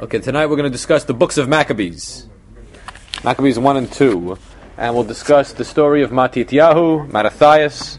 [0.00, 2.28] Okay, tonight we're going to discuss the books of Maccabees.
[3.24, 4.38] Maccabees 1 and 2.
[4.76, 7.98] And we'll discuss the story of Matityahu, Mattathias,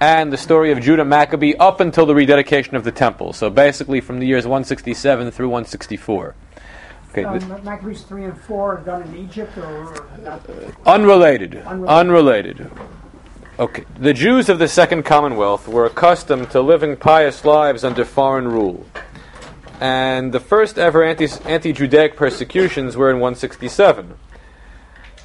[0.00, 3.32] and the story of Judah Maccabee up until the rededication of the temple.
[3.32, 6.34] So basically from the years 167 through 164.
[7.12, 10.06] Okay, um, Maccabees 3 and 4 are done in Egypt or.
[10.84, 11.56] Unrelated.
[11.56, 12.70] Unrelated.
[13.58, 13.86] Okay.
[13.98, 18.84] The Jews of the Second Commonwealth were accustomed to living pious lives under foreign rule
[19.80, 24.14] and the first ever anti Judaic persecutions were in 167.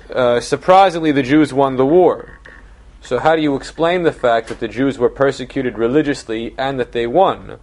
[0.09, 2.39] Uh, surprisingly, the Jews won the war.
[3.01, 6.93] So, how do you explain the fact that the Jews were persecuted religiously and that
[6.93, 7.59] they won?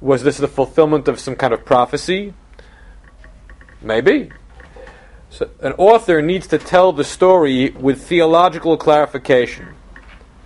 [0.00, 2.34] Was this the fulfillment of some kind of prophecy?
[3.80, 4.30] Maybe.
[5.30, 9.68] So, an author needs to tell the story with theological clarification.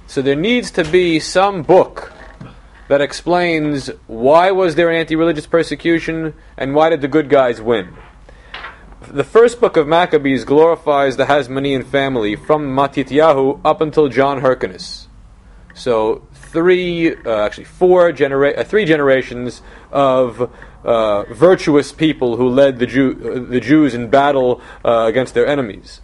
[0.07, 2.13] So, there needs to be some book
[2.91, 7.97] that explains why was there an anti-religious persecution and why did the good guys win.
[9.07, 15.07] The first book of Maccabees glorifies the Hasmonean family from Matityahu up until John Hyrcanus.
[15.73, 20.51] So three, uh, actually four genera- uh, three generations of
[20.85, 26.01] uh, virtuous people who led the, Jew- the Jews in battle uh, against their enemies.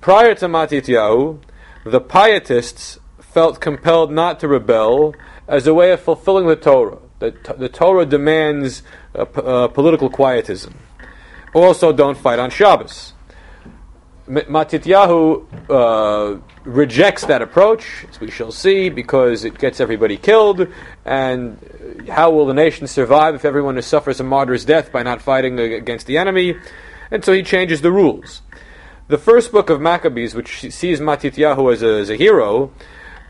[0.00, 1.40] Prior to Matityahu,
[1.84, 5.14] the pietists felt compelled not to rebel
[5.46, 6.98] as a way of fulfilling the Torah.
[7.18, 8.82] The, the Torah demands
[9.14, 10.74] uh, uh, political quietism.
[11.54, 13.12] Also, don't fight on Shabbos.
[14.28, 20.66] Matityahu uh, rejects that approach, as we shall see, because it gets everybody killed.
[21.04, 21.58] And
[22.08, 26.06] how will the nation survive if everyone suffers a martyr's death by not fighting against
[26.06, 26.56] the enemy?
[27.10, 28.40] And so he changes the rules.
[29.08, 32.72] The first book of Maccabees, which sees Matityahu as a, as a hero,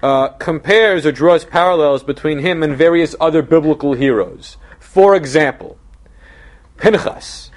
[0.04, 4.58] uh, compares or draws parallels between him and various other biblical heroes.
[4.78, 5.78] For example,
[6.76, 7.50] Pinchas.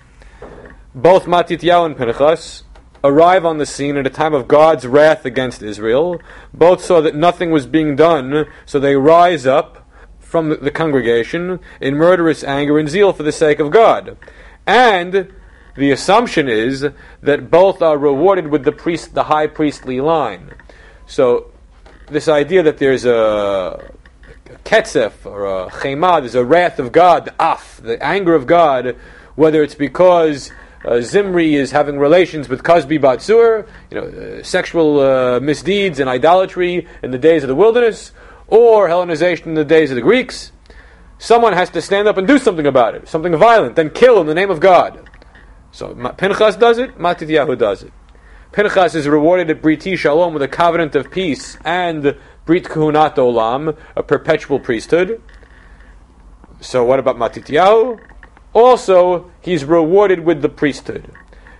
[0.96, 2.64] Both Matityahu and Pinchas
[3.04, 6.22] arrive on the scene at a time of God's wrath against Israel.
[6.54, 9.86] Both saw that nothing was being done, so they rise up
[10.18, 14.18] from the congregation in murderous anger and zeal for the sake of God.
[14.66, 15.34] And
[15.76, 16.88] the assumption is
[17.22, 20.54] that both are rewarded with the priest, the high priestly line.
[21.06, 21.52] So
[22.08, 23.92] this idea that there's a,
[24.64, 28.96] ketzef or a chema, there's a wrath of God, the af, the anger of God,
[29.36, 30.52] whether it's because
[30.86, 36.10] uh, Zimri is having relations with Kozbi Batsur, you know, uh, sexual uh, misdeeds and
[36.10, 38.12] idolatry in the days of the wilderness,
[38.48, 40.52] or Hellenization in the days of the Greeks.
[41.20, 44.28] Someone has to stand up and do something about it, something violent, then kill in
[44.28, 45.10] the name of God.
[45.72, 47.92] So Pinchas does it, Matityahu does it.
[48.58, 53.78] Pinchas is rewarded at Brit Shalom with a covenant of peace and Brit Kahunat Olam,
[53.96, 55.22] a perpetual priesthood.
[56.60, 58.00] So what about Matityahu?
[58.54, 61.12] Also, he's rewarded with the priesthood.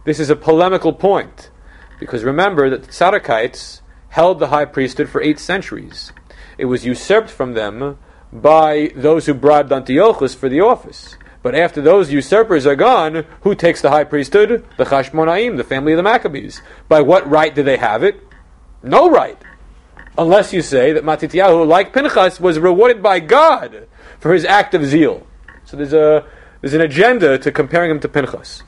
[0.06, 1.52] This is a polemical point,
[2.00, 6.12] because remember that the Zadokites held the high priesthood for eight centuries.
[6.58, 8.00] It was usurped from them
[8.34, 11.16] by those who bribed Antiochus for the office.
[11.48, 14.66] But after those usurpers are gone, who takes the high priesthood?
[14.76, 16.62] The Chashmonaim, the family of the Maccabees.
[16.90, 18.22] By what right do they have it?
[18.84, 19.42] No right.
[20.18, 23.88] Unless you say that Matityahu, like Pinchas, was rewarded by God
[24.20, 25.26] for his act of zeal.
[25.64, 26.28] So there's, a,
[26.60, 28.64] there's an agenda to comparing him to Pinchas.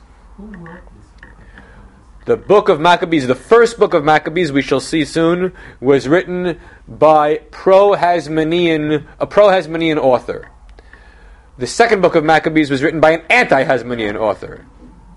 [2.24, 5.52] The book of Maccabees, the first book of Maccabees, we shall see soon,
[5.82, 6.58] was written
[6.88, 10.48] by pro-Hasmonean, a pro-Hasmonean author.
[11.60, 14.64] The second book of Maccabees was written by an anti Hasmonean author.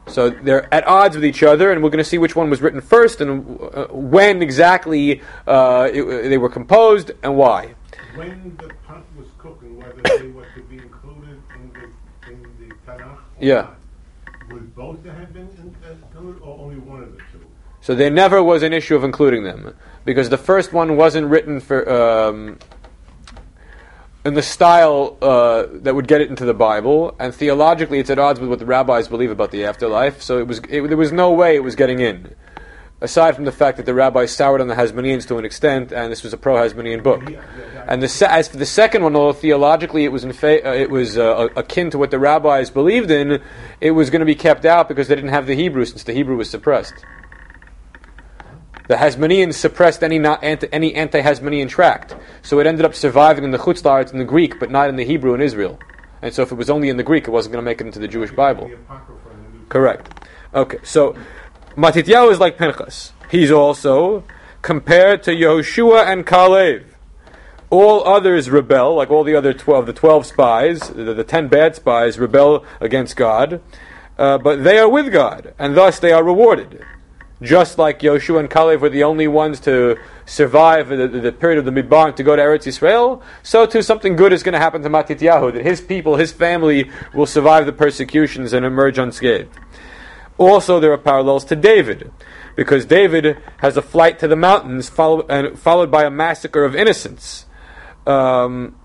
[0.07, 2.61] So they're at odds with each other, and we're going to see which one was
[2.61, 7.75] written first and uh, when exactly uh, it, they were composed and why.
[8.15, 12.75] When the pot was cooking, whether they were to be included in the, in the
[12.85, 13.19] Tanakh?
[13.39, 13.69] Yeah.
[14.51, 17.45] Would both have been included, or only one of the two?
[17.79, 21.61] So there never was an issue of including them, because the first one wasn't written
[21.61, 21.89] for.
[21.89, 22.59] Um,
[24.25, 28.19] in the style uh, that would get it into the Bible, and theologically it's at
[28.19, 30.21] odds with what the rabbis believe about the afterlife.
[30.21, 32.33] So it was it, there was no way it was getting in,
[33.01, 36.11] aside from the fact that the rabbis soured on the Hasmoneans to an extent, and
[36.11, 37.21] this was a pro-Hasmonean book.
[37.85, 41.17] And the, as for the second one, although theologically it was fa- uh, it was
[41.17, 43.41] uh, akin to what the rabbis believed in,
[43.81, 46.13] it was going to be kept out because they didn't have the Hebrew, since the
[46.13, 46.93] Hebrew was suppressed.
[48.87, 53.57] The Hasmoneans suppressed any, anti, any anti-Hasmonean tract, so it ended up surviving in the
[53.57, 55.79] Chutzlaritz in the Greek, but not in the Hebrew in Israel.
[56.21, 57.87] And so, if it was only in the Greek, it wasn't going to make it
[57.87, 58.69] into the Jewish Bible.
[59.69, 60.27] Correct.
[60.53, 61.15] Okay, so
[61.75, 63.13] Matityahu is like Pinchas.
[63.31, 64.23] He's also
[64.61, 66.85] compared to Yehoshua and Kalev.
[67.69, 71.75] All others rebel, like all the other twelve, the twelve spies, the, the ten bad
[71.75, 73.61] spies rebel against God.
[74.17, 76.83] uh, but they are with God, and thus they are rewarded.
[77.43, 81.65] Just like Yoshua and Kalev were the only ones to survive the, the, period of
[81.65, 84.81] the Midbar to go to Eretz Yisrael, so too something good is going to happen
[84.81, 89.49] to Matityahu, that his people, his family, will survive the persecutions and emerge unscathed.
[90.37, 92.11] Also, there are parallels to David,
[92.55, 96.77] because David has a flight to the mountains follow, and followed by a massacre of
[96.77, 97.45] innocents.
[98.07, 98.77] Um,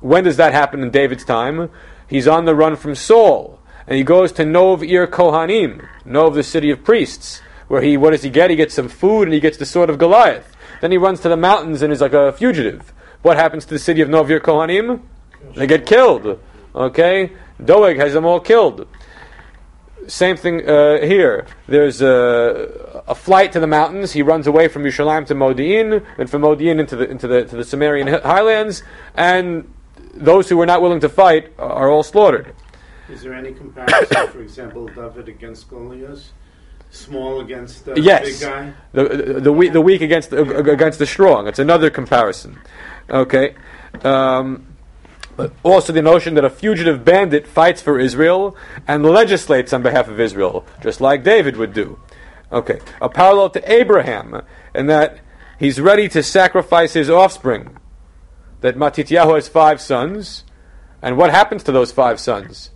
[0.00, 1.68] when does that happen in David's time?
[2.06, 3.58] He's on the run from Saul,
[3.88, 8.10] and he goes to Nov Ir Kohanim, Nov, the city of priests where he, what
[8.10, 8.50] does he get?
[8.50, 10.56] He gets some food and he gets the sword of Goliath.
[10.80, 12.92] Then he runs to the mountains and is like a fugitive.
[13.22, 15.02] What happens to the city of Nov Ir Kohanim?
[15.54, 16.40] They get killed.
[16.74, 17.32] Okay?
[17.62, 18.86] Doeg has them all killed.
[20.06, 21.46] Same thing uh, here.
[21.66, 24.12] There's a, a, flight to the mountains.
[24.12, 27.56] He runs away from Yerushalayim to Modi'in, and from Modi'in into the into the to
[27.56, 28.82] the Samarian highlands,
[29.14, 29.70] and
[30.14, 32.54] those who were not willing to fight are all slaughtered.
[33.10, 36.32] Is there any comparison, for example, David against Goliath?
[36.90, 38.40] Small against the yes.
[38.40, 38.72] big guy?
[38.92, 41.46] The, the, the, weak, the weak against the, against the strong.
[41.46, 42.58] It's another comparison.
[43.10, 43.54] Okay.
[44.02, 44.66] Um,
[45.36, 48.56] but also the notion that a fugitive bandit fights for Israel
[48.88, 51.98] and legislates on behalf of Israel, just like David would do.
[52.50, 52.80] Okay.
[53.00, 54.42] A parallel to Abraham,
[54.74, 55.20] in that
[55.58, 57.76] he's ready to sacrifice his offspring.
[58.62, 60.42] That Matityahu has five sons,
[61.00, 62.70] and what happens to those five sons?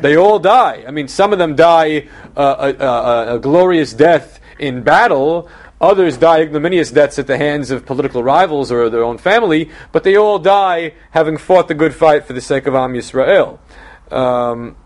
[0.00, 0.84] They all die.
[0.86, 5.48] I mean, some of them die uh, a, a, a, glorious death in battle.
[5.80, 10.04] Others die ignominious deaths at the hands of political rivals or their own family, but
[10.04, 13.58] they all die having fought the good fight for the sake of Am Yisrael.
[14.12, 14.76] Um,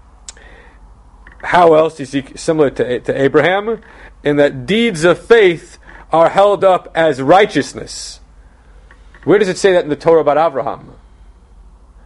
[1.42, 3.82] how else is see similar to, to Abraham?
[4.24, 5.78] In that deeds of faith
[6.10, 8.20] are held up as righteousness.
[9.24, 10.92] Where does it say that in the Torah about Abraham?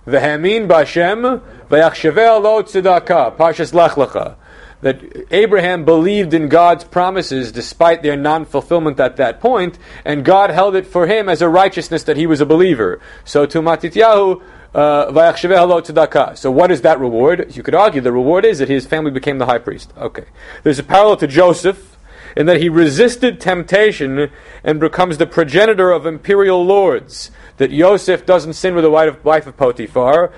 [0.06, 3.36] V'hamin b'Hashem v'yachshaveh lo tzedakah.
[3.36, 4.36] Parshas Lech Lecha.
[4.82, 10.74] That Abraham believed in God's promises despite their non-fulfillment at that point, and God held
[10.74, 12.98] it for him as a righteousness that he was a believer.
[13.24, 14.40] So to Matityahu,
[14.74, 17.54] uh, so what is that reward?
[17.54, 19.92] You could argue the reward is that his family became the high priest.
[19.98, 20.24] Okay.
[20.62, 21.98] There's a parallel to Joseph
[22.36, 24.30] in that he resisted temptation
[24.64, 29.56] and becomes the progenitor of imperial lords that Yosef doesn't sin with the wife of
[29.56, 30.32] Potiphar,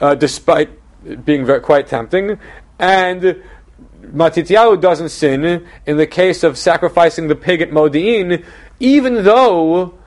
[0.00, 0.70] uh, despite
[1.24, 2.38] being very, quite tempting,
[2.78, 3.42] and
[4.02, 8.44] Matityahu doesn't sin in the case of sacrificing the pig at Modi'in,
[8.80, 9.98] even though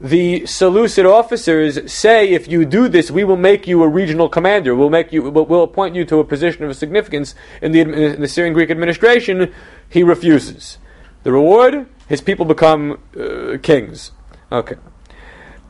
[0.00, 4.74] the Seleucid officers say, if you do this, we will make you a regional commander.
[4.74, 8.28] We'll make you, we'll, appoint you to a position of significance in the, in the
[8.28, 9.52] Syrian Greek administration.
[9.88, 10.78] He refuses.
[11.24, 14.12] The reward: his people become uh, kings.
[14.52, 14.76] Okay.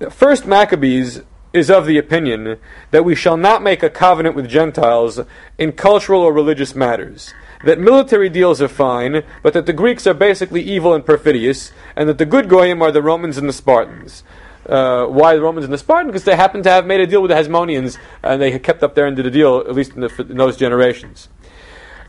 [0.01, 1.23] The First Maccabees
[1.53, 2.59] is of the opinion
[2.91, 5.21] that we shall not make a covenant with Gentiles
[5.57, 7.33] in cultural or religious matters.
[7.65, 12.09] That military deals are fine, but that the Greeks are basically evil and perfidious, and
[12.09, 14.25] that the good goyim are the Romans and the Spartans.
[14.69, 16.11] Uh, why the Romans and the Spartans?
[16.11, 18.97] Because they happen to have made a deal with the Hasmoneans, and they kept up
[18.97, 21.29] their end of the deal, at least in, the, in those generations.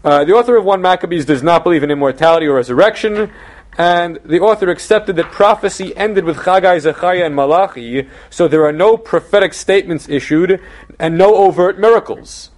[0.06, 3.31] Uh, the author of 1 Maccabees does not believe in immortality or resurrection,
[3.75, 8.72] and the author accepted that prophecy ended with Chagai, Zechariah, and Malachi, so there are
[8.72, 10.62] no prophetic statements issued
[11.00, 12.52] and no overt miracles.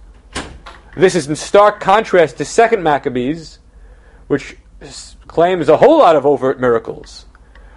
[0.94, 3.60] This is in stark contrast to Second Maccabees,
[4.26, 4.58] which
[5.26, 7.24] claims a whole lot of overt miracles,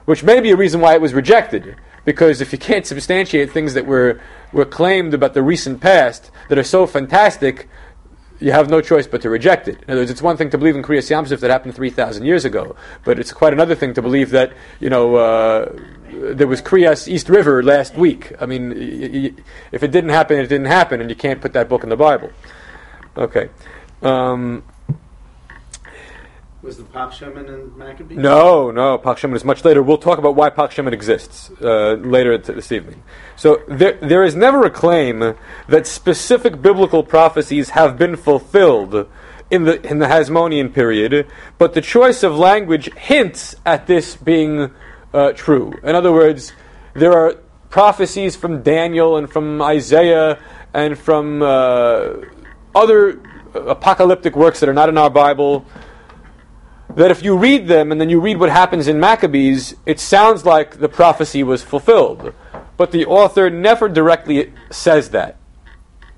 [0.04, 1.78] which may be a reason why it was rejected.
[2.04, 4.20] Because if you can't substantiate things that were,
[4.52, 7.70] were claimed about the recent past that are so fantastic,
[8.42, 9.78] you have no choice but to reject it.
[9.84, 12.44] In other words, it's one thing to believe in Kriyas Yamsuf that happened 3,000 years
[12.44, 15.72] ago, but it's quite another thing to believe that, you know, uh,
[16.12, 18.34] there was Kriyas East River last week.
[18.42, 21.54] I mean, y- y- if it didn't happen, it didn't happen, and you can't put
[21.54, 22.30] that book in the Bible.
[23.16, 23.50] Okay.
[24.02, 24.64] Um,
[26.62, 28.18] was the Pach Shemin in Maccabees?
[28.18, 28.98] No, no.
[28.98, 29.82] Pach Shemin is much later.
[29.82, 33.04] We'll talk about why Pach Shemin exists uh, later this evening.
[33.36, 35.36] So there, there is never a claim
[35.68, 39.08] that specific biblical prophecies have been fulfilled
[39.50, 41.28] in the in the Hasmonean period,
[41.58, 44.72] but the choice of language hints at this being
[45.14, 45.74] uh, true.
[45.84, 46.54] In other words,
[46.94, 47.34] there are
[47.70, 50.40] prophecies from Daniel and from Isaiah
[50.74, 52.14] and from uh,
[52.74, 53.20] other
[53.54, 55.66] apocalyptic works that are not in our Bible
[56.96, 60.46] that if you read them and then you read what happens in Maccabees, it sounds
[60.46, 62.34] like the prophecy was fulfilled.
[62.78, 65.38] But the author never directly says that.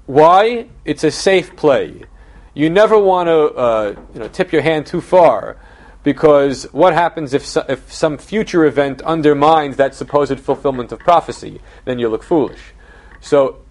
[0.06, 0.68] Why?
[0.86, 2.06] It's a safe play.
[2.54, 5.58] You never want to uh, you know, tip your hand too far
[6.04, 11.62] because what happens if, so, if some future event undermines that supposed fulfillment of prophecy?
[11.86, 12.74] Then you look foolish.
[13.22, 13.62] So,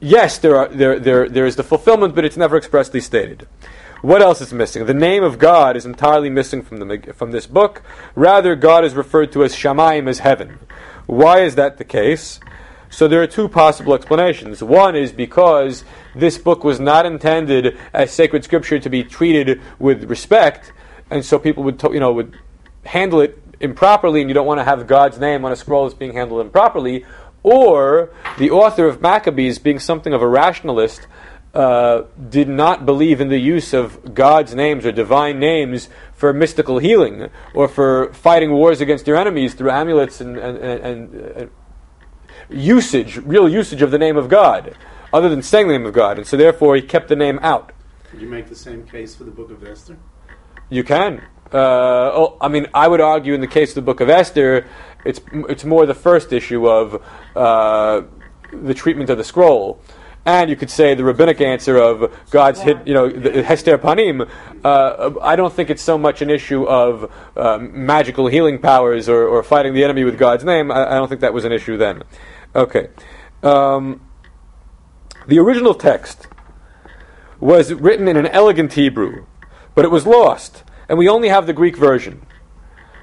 [0.00, 3.46] yes, there, are, there, there, there is the fulfillment, but it's never expressly stated.
[4.06, 4.86] What else is missing?
[4.86, 7.82] The name of God is entirely missing from, the, from this book.
[8.14, 10.60] Rather, God is referred to as Shamayim, as heaven.
[11.06, 12.38] Why is that the case?
[12.88, 14.62] So there are two possible explanations.
[14.62, 15.82] One is because
[16.14, 20.72] this book was not intended as sacred scripture to be treated with respect,
[21.10, 22.38] and so people would, you know, would
[22.84, 25.98] handle it improperly, and you don't want to have God's name on a scroll that's
[25.98, 27.04] being handled improperly.
[27.42, 31.08] Or the author of Maccabees, being something of a rationalist,
[31.56, 36.78] uh, did not believe in the use of God's names or divine names for mystical
[36.78, 41.50] healing or for fighting wars against your enemies through amulets and, and, and, and
[42.50, 44.76] usage, real usage of the name of God,
[45.14, 46.18] other than saying the name of God.
[46.18, 47.72] And so therefore he kept the name out.
[48.10, 49.96] Could you make the same case for the book of Esther?
[50.68, 51.22] You can.
[51.50, 54.66] Uh, oh, I mean, I would argue in the case of the book of Esther,
[55.06, 57.02] it's, it's more the first issue of
[57.34, 58.02] uh,
[58.52, 59.80] the treatment of the scroll.
[60.26, 64.28] And you could say the rabbinic answer of God's hit, you know, the Hester Panim.
[64.64, 69.24] Uh, I don't think it's so much an issue of uh, magical healing powers or,
[69.24, 70.72] or, fighting the enemy with God's name.
[70.72, 72.02] I, I, don't think that was an issue then.
[72.56, 72.88] Okay.
[73.44, 74.00] Um,
[75.28, 76.26] the original text
[77.38, 79.26] was written in an elegant Hebrew,
[79.76, 82.26] but it was lost, and we only have the Greek version.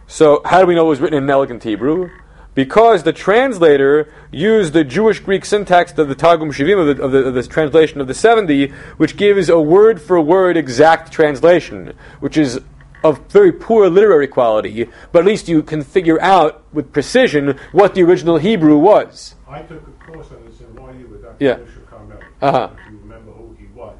[0.08, 2.10] So, how do we know it was written in an elegant Hebrew?
[2.56, 7.12] Because the translator used the Jewish Greek syntax of the Targum Shivim, of, the, of,
[7.12, 8.68] the, of this translation of the 70,
[8.98, 12.60] which gives a word for word exact translation, which is
[13.04, 17.96] of very poor literary quality, but at least you can figure out with precision what
[17.96, 19.36] the original Hebrew was.
[19.48, 21.36] I took a course on this in NYU with Dr.
[21.40, 21.60] Yeah.
[21.90, 22.20] Carmel.
[22.42, 22.70] Uh-huh.
[22.72, 23.98] If you remember who he was.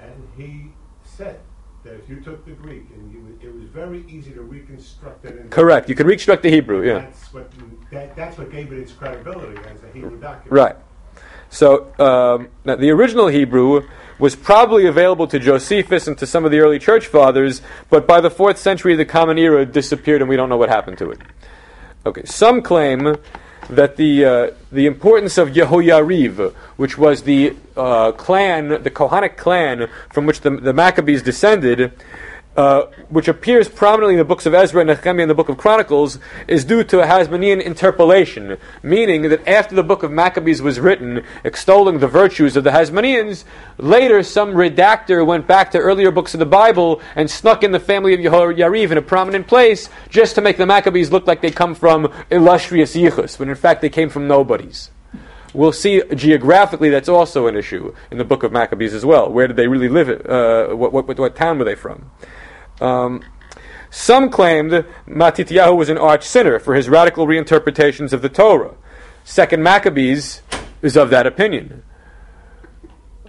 [0.00, 0.66] And he
[1.02, 1.40] said
[1.84, 5.38] that if you took the Greek and you, it was very easy to reconstruct it.
[5.38, 5.88] In Correct.
[5.88, 6.98] You can reconstruct the Hebrew, yeah.
[6.98, 7.50] That's what,
[7.90, 10.52] that, that's what gave it its credibility as a Hebrew document.
[10.52, 10.76] Right.
[11.50, 16.58] So um, the original Hebrew was probably available to Josephus and to some of the
[16.58, 20.48] early church fathers, but by the fourth century the Common Era disappeared and we don't
[20.48, 21.20] know what happened to it.
[22.04, 23.16] Okay, some claim
[23.70, 29.88] that the uh, the importance of Yehoyariv, which was the uh, clan, the Kohanic clan
[30.12, 31.92] from which the, the Maccabees descended,
[32.58, 35.56] uh, which appears prominently in the books of Ezra and Nehemiah and the book of
[35.56, 40.80] Chronicles, is due to a Hasmonean interpolation, meaning that after the book of Maccabees was
[40.80, 43.44] written, extolling the virtues of the Hasmoneans,
[43.76, 47.78] later some redactor went back to earlier books of the Bible and snuck in the
[47.78, 51.52] family of Yehoyariv in a prominent place just to make the Maccabees look like they
[51.52, 54.90] come from illustrious yichus, when in fact they came from nobodies.
[55.54, 59.30] We'll see geographically that's also an issue in the book of Maccabees as well.
[59.30, 60.08] Where did they really live?
[60.26, 62.10] Uh, what, what, what town were they from?
[62.80, 63.22] Um,
[63.90, 68.74] some claimed Matityahu was an arch sinner for his radical reinterpretations of the Torah.
[69.24, 70.42] Second Maccabees
[70.82, 71.82] is of that opinion.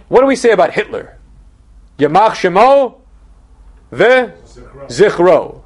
[0.08, 1.18] What do we say about Hitler?
[1.98, 3.00] Yamach Shemo
[3.90, 4.32] ve
[4.88, 5.62] Zichro.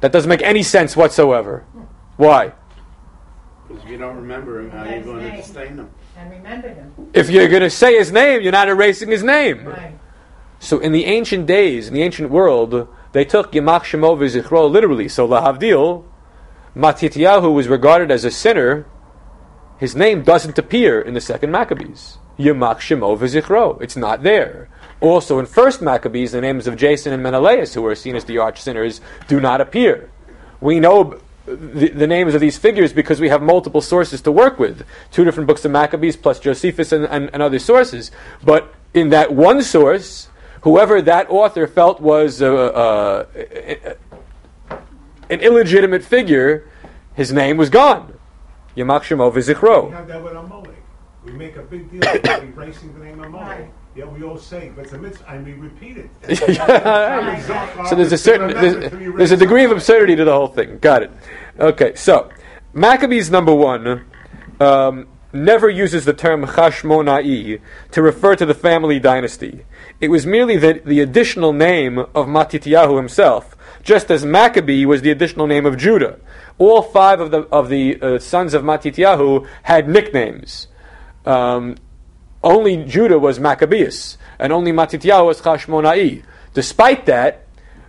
[0.00, 1.64] That doesn't make any sense whatsoever.
[2.16, 2.52] Why?
[3.66, 5.90] Because if you don't remember him, how are you going to disdain him?
[6.16, 7.10] And remember him.
[7.14, 9.64] If you're going to say his name, you're not erasing his name.
[9.64, 9.98] Right.
[10.64, 15.08] So in the ancient days, in the ancient world, they took Yamach Shemo v'Zichro literally.
[15.08, 16.04] So Lahavdil,
[16.74, 18.86] Matityahu was regarded as a sinner.
[19.76, 22.16] His name doesn't appear in the second Maccabees.
[22.38, 23.78] Yamach Shemo v'Zichro.
[23.82, 24.70] It's not there.
[25.02, 28.38] Also in first Maccabees, the names of Jason and Menelaus, who were seen as the
[28.38, 30.10] arch sinners, do not appear.
[30.62, 34.58] We know the, the, names of these figures because we have multiple sources to work
[34.58, 34.86] with.
[35.12, 38.10] Two different books of Maccabees plus Josephus and, and, and other sources.
[38.42, 40.28] But in that one source,
[40.64, 43.94] whoever that author felt was uh, uh,
[45.30, 46.68] an illegitimate figure,
[47.14, 48.18] his name was gone.
[48.76, 49.92] Yamach Shemo We v'zichro.
[49.92, 50.82] have that with Amalek.
[51.24, 53.48] We make a big deal about erasing the name Amalek.
[53.48, 53.70] Right.
[53.94, 56.36] Yeah, we all say, but it's a mitzvah, and we repeat it.
[57.88, 60.78] so there's a certain there's, there's a degree of absurdity to the whole thing.
[60.78, 61.12] Got it.
[61.60, 62.28] Okay, so
[62.72, 64.04] Maccabees number one
[64.58, 67.60] um, never uses the term Chashmonai
[67.92, 69.64] to refer to the family dynasty.
[70.04, 75.10] It was merely the, the additional name of Matityahu himself, just as Maccabee was the
[75.10, 76.18] additional name of Judah.
[76.58, 80.66] All five of the of the uh, sons of Matityahu had nicknames.
[81.24, 81.76] Um,
[82.42, 86.22] only Judah was Maccabeus, and only Matityahu was Chashmonai.
[86.52, 87.46] Despite that,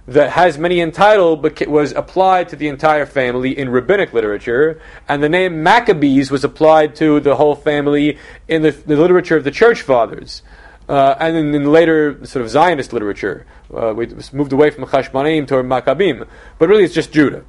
[0.07, 1.35] the Hasmonean title
[1.67, 4.79] was applied to the entire family in rabbinic literature,
[5.09, 8.17] and the name Maccabees was applied to the whole family
[8.47, 10.43] in the, the literature of the church fathers.
[10.87, 15.47] Uh, and in, in later sort of Zionist literature, uh, we moved away from Chashmonaim
[15.47, 16.27] toward Maccabim,
[16.59, 17.43] but really it's just Judah.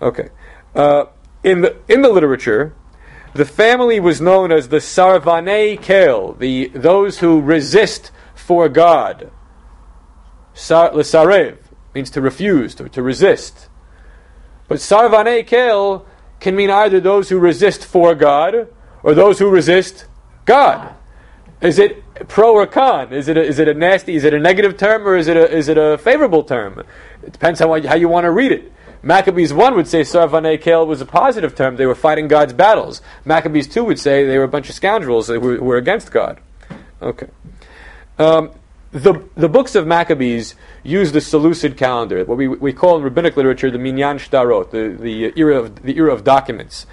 [0.00, 0.30] Okay,
[0.74, 1.04] uh,
[1.44, 2.74] in the in the literature,
[3.34, 9.30] the family was known as the Sarvanei Kel, the those who resist for God.
[10.54, 11.58] Sar- L'sarev
[11.94, 13.68] means to refuse, to, to resist.
[14.68, 16.06] But sarvane kel
[16.40, 18.68] can mean either those who resist for God
[19.02, 20.06] or those who resist
[20.44, 20.94] God.
[21.60, 23.12] Is it pro or con?
[23.12, 24.14] Is it a, is it a nasty?
[24.14, 26.84] Is it a negative term or is it a, is it a favorable term?
[27.22, 28.72] It depends how how you want to read it.
[29.02, 31.76] Maccabees one would say Sarvane Kel was a positive term.
[31.76, 33.02] They were fighting God's battles.
[33.24, 36.40] Maccabees two would say they were a bunch of scoundrels who were, were against God.
[37.00, 37.26] Okay.
[38.18, 38.52] Um,
[38.92, 43.36] the, the books of Maccabees use the Seleucid calendar, what we, we call in rabbinic
[43.36, 46.86] literature the Minyan Shtarot, the, the, era of, the era of documents.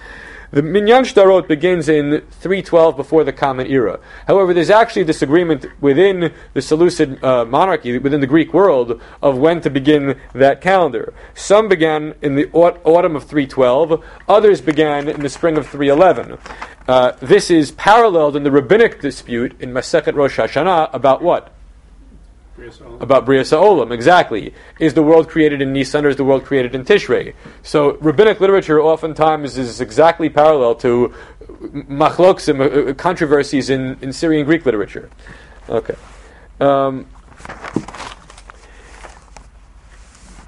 [0.52, 4.00] The Minyan Shtarot begins in 312 before the Common Era.
[4.26, 9.62] However, there's actually disagreement within the Seleucid uh, monarchy, within the Greek world, of when
[9.62, 11.14] to begin that calendar.
[11.36, 16.40] Some began in the autumn of 312, others began in the spring of 311.
[16.88, 21.54] Uh, this is paralleled in the rabbinic dispute in Masechet Rosh Hashanah about what?
[23.00, 24.54] About Bria Sa'olam, exactly.
[24.80, 27.34] Is the world created in Nisan or is the world created in Tishrei?
[27.64, 31.14] So rabbinic literature oftentimes is exactly parallel to
[31.50, 35.10] machloksim, uh, uh, controversies in, in Syrian Greek literature.
[35.70, 35.96] Okay.
[36.60, 37.08] Um,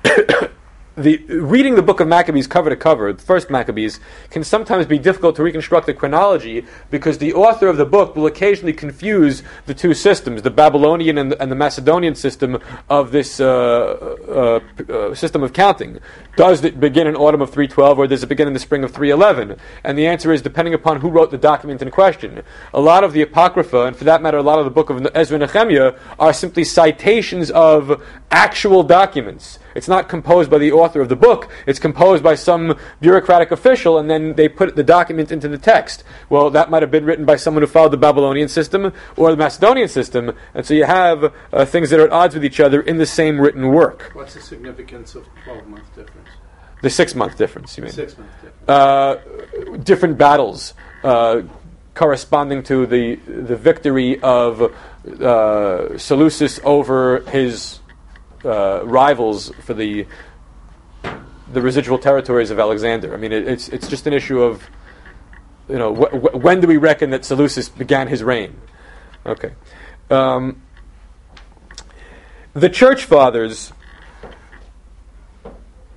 [0.98, 5.00] the reading the book of Maccabees cover to cover, the first Maccabees, can sometimes be
[5.00, 9.74] difficult to reconstruct the chronology because the author of the book will occasionally confuse the
[9.74, 15.16] two systems, the Babylonian and the, and the Macedonian system of this uh, uh, uh,
[15.16, 16.00] system of counting.
[16.36, 18.92] Does it begin in autumn of 312 or does it begin in the spring of
[18.92, 19.58] 311?
[19.86, 22.44] And the answer is depending upon who wrote the document in question.
[22.74, 25.08] A lot of the Apocrypha, and for that matter, a lot of the book of
[25.16, 29.60] Ezra and Nehemiah, are simply citations of actual documents.
[29.76, 33.98] It's not composed by the author of the book, it's composed by some bureaucratic official,
[33.98, 36.04] and then they put the document into the text.
[36.30, 39.38] Well, that might have been written by someone who followed the Babylonian system or the
[39.38, 42.82] Macedonian system, and so you have uh, things that are at odds with each other
[42.82, 44.12] in the same written work.
[44.14, 46.30] What's the significance of 12 month difference?
[46.82, 47.94] The six month difference, you mean?
[47.94, 48.70] Six month difference.
[48.70, 50.74] Uh, different battles.
[51.04, 51.44] Uh,
[51.94, 54.74] corresponding to the the victory of
[55.22, 57.81] uh, Seleucus over his
[58.44, 60.06] uh, rivals for the
[61.52, 63.14] the residual territories of Alexander.
[63.14, 64.70] I mean, it, it's it's just an issue of
[65.70, 68.60] you know wh- wh- when do we reckon that Seleucus began his reign?
[69.26, 69.52] Okay.
[70.10, 70.62] Um,
[72.54, 73.72] the church fathers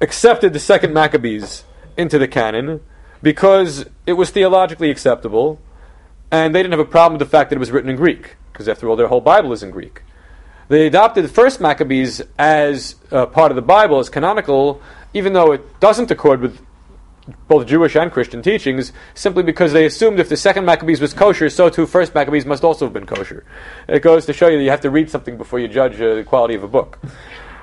[0.01, 1.65] accepted the second Maccabees
[1.97, 2.81] into the canon
[3.23, 5.61] because it was theologically acceptable,
[6.31, 8.37] and they didn't have a problem with the fact that it was written in Greek,
[8.53, 10.03] because after all, their whole Bible is in Greek.
[10.69, 14.81] They adopted the first Maccabees as uh, part of the Bible, as canonical,
[15.13, 16.61] even though it doesn't accord with
[17.49, 21.49] both Jewish and Christian teachings, simply because they assumed if the second Maccabees was kosher,
[21.49, 23.45] so too first Maccabees must also have been kosher.
[23.89, 26.15] It goes to show you that you have to read something before you judge uh,
[26.15, 26.99] the quality of a book.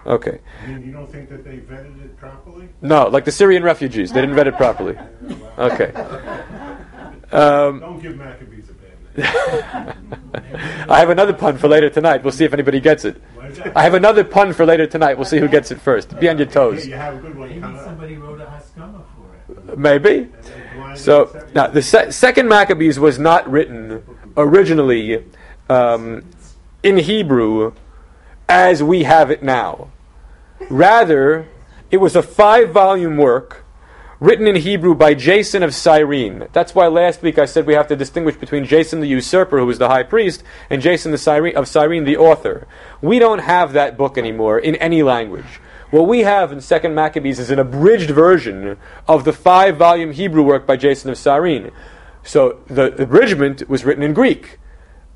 [0.05, 0.39] Okay.
[0.67, 2.69] You, you don't think that they vetted it properly?
[2.81, 4.97] No, like the Syrian refugees, they didn't vet it properly.
[5.59, 5.91] Okay.
[7.31, 8.60] Um, Don't give Maccabees a bad name.
[9.17, 12.23] I have another pun for later tonight.
[12.23, 13.21] We'll see if anybody gets it.
[13.35, 13.75] What is that?
[13.75, 15.15] I have another pun for later tonight.
[15.15, 16.17] We'll see who gets it first.
[16.19, 16.87] Be on your toes.
[16.87, 17.49] you have a good one.
[17.49, 19.77] Maybe somebody wrote a Haskama for it.
[19.77, 20.29] Maybe.
[20.95, 24.03] So now the se- second Maccabees was not written
[24.37, 25.25] originally
[25.69, 26.23] um,
[26.83, 27.73] in Hebrew
[28.47, 29.89] as we have it now.
[30.69, 31.47] Rather,
[31.89, 33.60] it was a five-volume work
[34.21, 36.47] written in Hebrew by Jason of Cyrene.
[36.53, 39.65] That's why last week I said we have to distinguish between Jason the usurper, who
[39.65, 42.67] was the high priest, and Jason the Cyrene, of Cyrene, the author.
[43.01, 45.59] We don't have that book anymore in any language.
[45.89, 50.67] What we have in Second Maccabees is an abridged version of the five-volume Hebrew work
[50.67, 51.71] by Jason of Cyrene.
[52.21, 54.59] So the abridgment was written in Greek,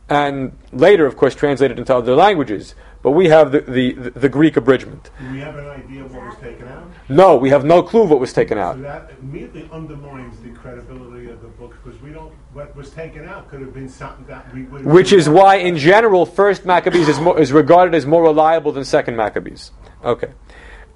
[0.10, 2.74] and later, of course, translated into other languages.
[3.06, 5.12] But we have the, the, the Greek abridgment.
[5.20, 6.88] Do we have an idea of what was taken out?
[7.08, 8.82] No, we have no clue what was taken So out.
[8.82, 12.34] that immediately undermines the credibility of the book because we don't.
[12.54, 14.86] What was taken out could have been something that we would.
[14.88, 18.84] Which is why, in general, First Maccabees is, more, is regarded as more reliable than
[18.84, 19.70] Second Maccabees.
[20.04, 20.32] Okay.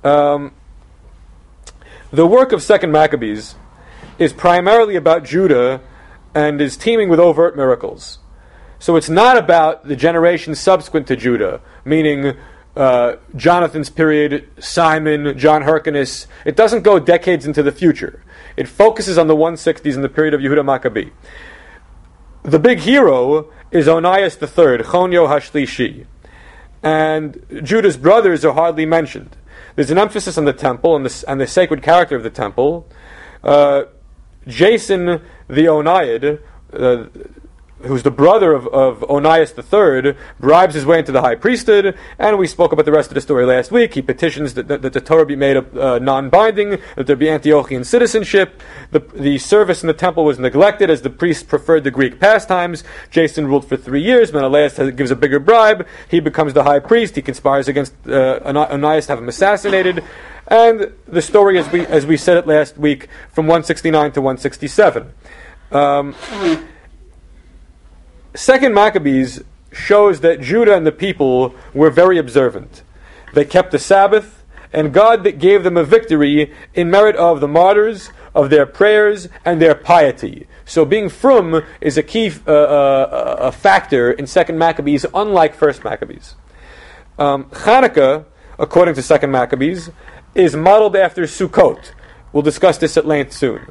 [0.03, 0.53] Um,
[2.09, 3.53] the work of Second Maccabees
[4.17, 5.79] is primarily about Judah
[6.33, 8.17] and is teeming with overt miracles.
[8.79, 12.37] So it's not about the generation subsequent to Judah, meaning
[12.75, 16.27] uh, Jonathan's period, Simon, John Hyrcanus.
[16.45, 18.23] It doesn't go decades into the future.
[18.55, 21.09] It focuses on the 160s and the period of Yehuda Maccabee.
[22.43, 26.05] The big hero is Onias III, Chonyo Hashlishi.
[26.81, 29.35] And Judah's brothers are hardly mentioned.
[29.75, 32.87] There's an emphasis on the temple and the, and the sacred character of the temple.
[33.43, 33.83] Uh,
[34.47, 36.39] Jason the Oniad,
[36.73, 37.05] uh,
[37.83, 42.37] who's the brother of, of Onias III, bribes his way into the high priesthood, and
[42.37, 43.93] we spoke about the rest of the story last week.
[43.93, 47.85] He petitions that, that, that the Torah be made uh, non-binding, that there be Antiochian
[47.85, 48.61] citizenship.
[48.91, 52.83] The, the service in the temple was neglected as the priests preferred the Greek pastimes.
[53.09, 54.33] Jason ruled for three years.
[54.33, 55.87] Menelaus has, gives a bigger bribe.
[56.09, 57.15] He becomes the high priest.
[57.15, 60.03] He conspires against uh, Onias to have him assassinated.
[60.47, 65.13] And the story, as we, as we said it last week, from 169 to 167.
[65.71, 66.15] Um,
[68.39, 72.83] Second Maccabees shows that Judah and the people were very observant.
[73.33, 78.11] They kept the Sabbath, and God gave them a victory in merit of the martyrs,
[78.33, 80.47] of their prayers, and their piety.
[80.63, 85.83] So being frum is a key uh, uh, a factor in Second Maccabees, unlike First
[85.83, 86.35] Maccabees.
[87.17, 88.23] Um, Hanukkah,
[88.57, 89.89] according to Second Maccabees,
[90.33, 91.91] is modeled after Sukkot.
[92.31, 93.69] We'll discuss this at length soon.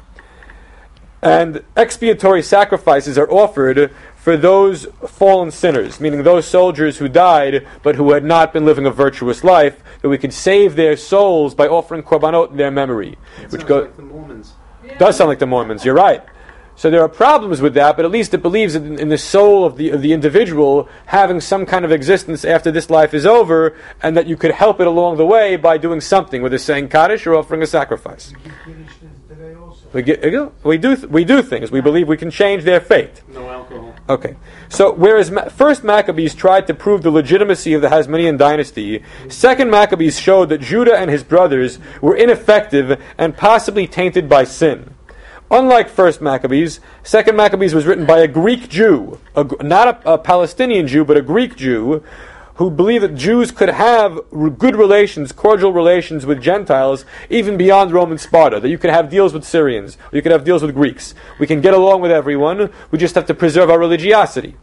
[1.21, 7.95] And expiatory sacrifices are offered for those fallen sinners, meaning those soldiers who died but
[7.95, 11.67] who had not been living a virtuous life, that we could save their souls by
[11.67, 13.17] offering korbanot in their memory.
[13.41, 14.53] It which sounds go- like the Mormons.
[14.97, 15.83] does sound like the Mormons.
[15.85, 16.23] You're right.
[16.75, 19.65] So there are problems with that, but at least it believes in, in the soul
[19.65, 23.75] of the of the individual having some kind of existence after this life is over,
[24.01, 27.27] and that you could help it along the way by doing something, whether saying kaddish
[27.27, 28.31] or offering a sacrifice.
[29.91, 30.23] We, get,
[30.63, 31.71] we do th- we do things.
[31.71, 33.23] We believe we can change their fate.
[33.27, 33.95] No alcohol.
[34.07, 34.35] Okay.
[34.69, 39.71] So whereas Ma- first Maccabees tried to prove the legitimacy of the Hasmonean dynasty, second
[39.71, 44.93] Maccabees showed that Judah and his brothers were ineffective and possibly tainted by sin.
[45.51, 50.17] Unlike first Maccabees, second Maccabees was written by a Greek Jew, a, not a, a
[50.19, 52.03] Palestinian Jew, but a Greek Jew,
[52.59, 54.19] who believed that Jews could have
[54.57, 58.59] good relations, cordial relations with Gentiles, even beyond Roman Sparta.
[58.59, 61.15] That you could have deals with Syrians, you could have deals with Greeks.
[61.39, 62.69] We can get along with everyone.
[62.91, 64.57] We just have to preserve our religiosity.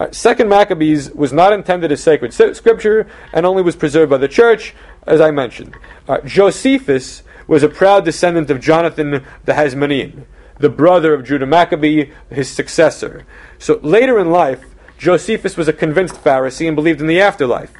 [0.00, 4.26] Uh, Second Maccabees was not intended as sacred scripture and only was preserved by the
[4.26, 4.74] church,
[5.06, 5.76] as I mentioned.
[6.08, 10.24] Uh, Josephus was a proud descendant of Jonathan the Hasmonean,
[10.60, 13.26] the brother of Judah Maccabee, his successor.
[13.58, 14.64] So later in life,
[14.98, 17.72] Josephus was a convinced Pharisee and believed in the afterlife.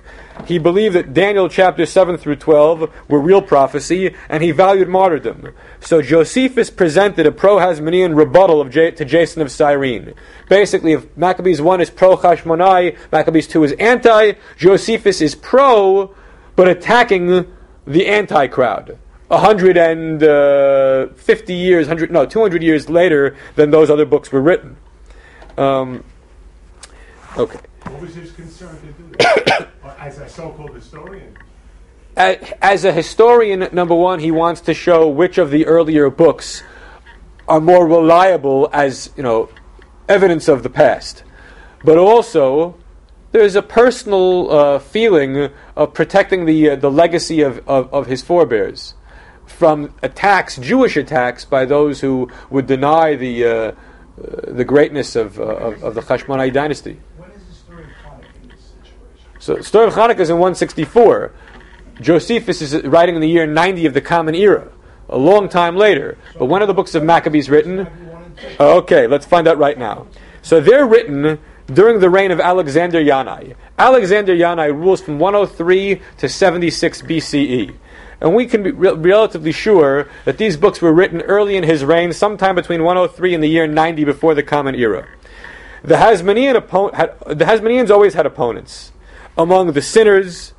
[0.47, 5.53] He believed that Daniel chapter 7 through 12 were real prophecy, and he valued martyrdom.
[5.81, 10.15] So Josephus presented a pro Hasmonean rebuttal of J- to Jason of Cyrene.
[10.49, 16.15] Basically, if Maccabees 1 is pro Hashmonai, Maccabees 2 is anti, Josephus is pro,
[16.55, 17.47] but attacking
[17.87, 18.99] the anti crowd.
[19.31, 24.07] A hundred and uh, fifty years, hundred no, two hundred years later than those other
[24.07, 24.79] books were written.
[25.59, 26.03] Um,
[27.39, 27.61] okay.
[27.85, 29.67] What was his concern to do?
[29.99, 31.37] As a so-called historian,
[32.17, 36.63] As a historian, number one, he wants to show which of the earlier books
[37.49, 39.49] are more reliable as you know
[40.09, 41.25] evidence of the past,
[41.85, 42.77] but also
[43.33, 48.23] there's a personal uh, feeling of protecting the uh, the legacy of, of, of his
[48.23, 48.95] forebears
[49.47, 53.73] from attacks, Jewish attacks, by those who would deny the uh, uh,
[54.47, 57.01] the greatness of, uh, of of the Hashmonai dynasty.
[57.17, 59.38] When is the story of Hanukkah in this situation?
[59.49, 61.33] So, story of Hanukkah is in 164.
[62.03, 64.69] Josephus is writing in the year 90 of the Common Era,
[65.09, 66.19] a long time later.
[66.39, 67.89] But when are the books of Maccabees written?
[68.61, 70.07] Okay, let's find out right now.
[70.43, 73.57] So they're written during the reign of Alexander Yanai.
[73.79, 77.75] Alexander Yanai rules from 103 to 76 BCE.
[78.21, 81.87] And we can be re- relatively sure that these books were written early in his
[81.87, 85.09] reign, sometime between 103 and the year 90 before the Common Era.
[85.83, 88.93] The Hasmonean oppo- had, the Hasmoneans always had opponents
[89.39, 90.53] among the sinners,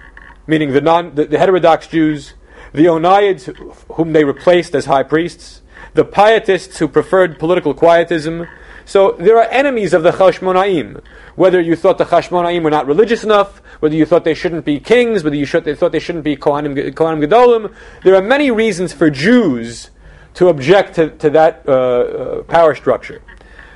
[0.48, 2.34] meaning the non the, the heterodox Jews,
[2.74, 3.54] the Oniads,
[3.94, 5.62] whom they replaced as high priests,
[5.94, 8.48] the pietists who preferred political quietism.
[8.86, 11.04] So there are enemies of the Chashmonaim.
[11.36, 14.80] Whether you thought the Chashmonaim were not religious enough, whether you thought they shouldn't be
[14.80, 18.50] kings, whether you should, they thought they shouldn't be Kohanim, Kohanim Gedolim, there are many
[18.50, 19.92] reasons for Jews
[20.34, 23.22] to object to, to that uh, uh, power structure.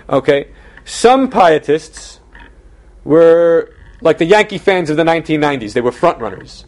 [0.09, 0.49] Okay,
[0.83, 2.19] some pietists
[3.03, 5.73] were like the Yankee fans of the 1990s.
[5.73, 6.65] They were frontrunners,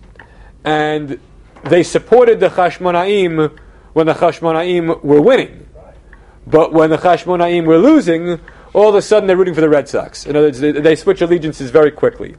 [0.63, 1.19] and
[1.63, 3.59] they supported the Chashmonaim
[3.93, 5.67] when the Chashmonaim were winning.
[6.47, 8.39] But when the Chashmonaim were losing,
[8.73, 10.25] all of a sudden they're rooting for the Red Sox.
[10.25, 12.35] In other words, they, they switch allegiances very quickly.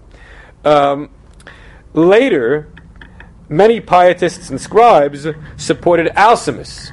[0.64, 1.11] Um,
[1.92, 2.68] later,
[3.48, 6.92] many pietists and scribes supported Alcimus.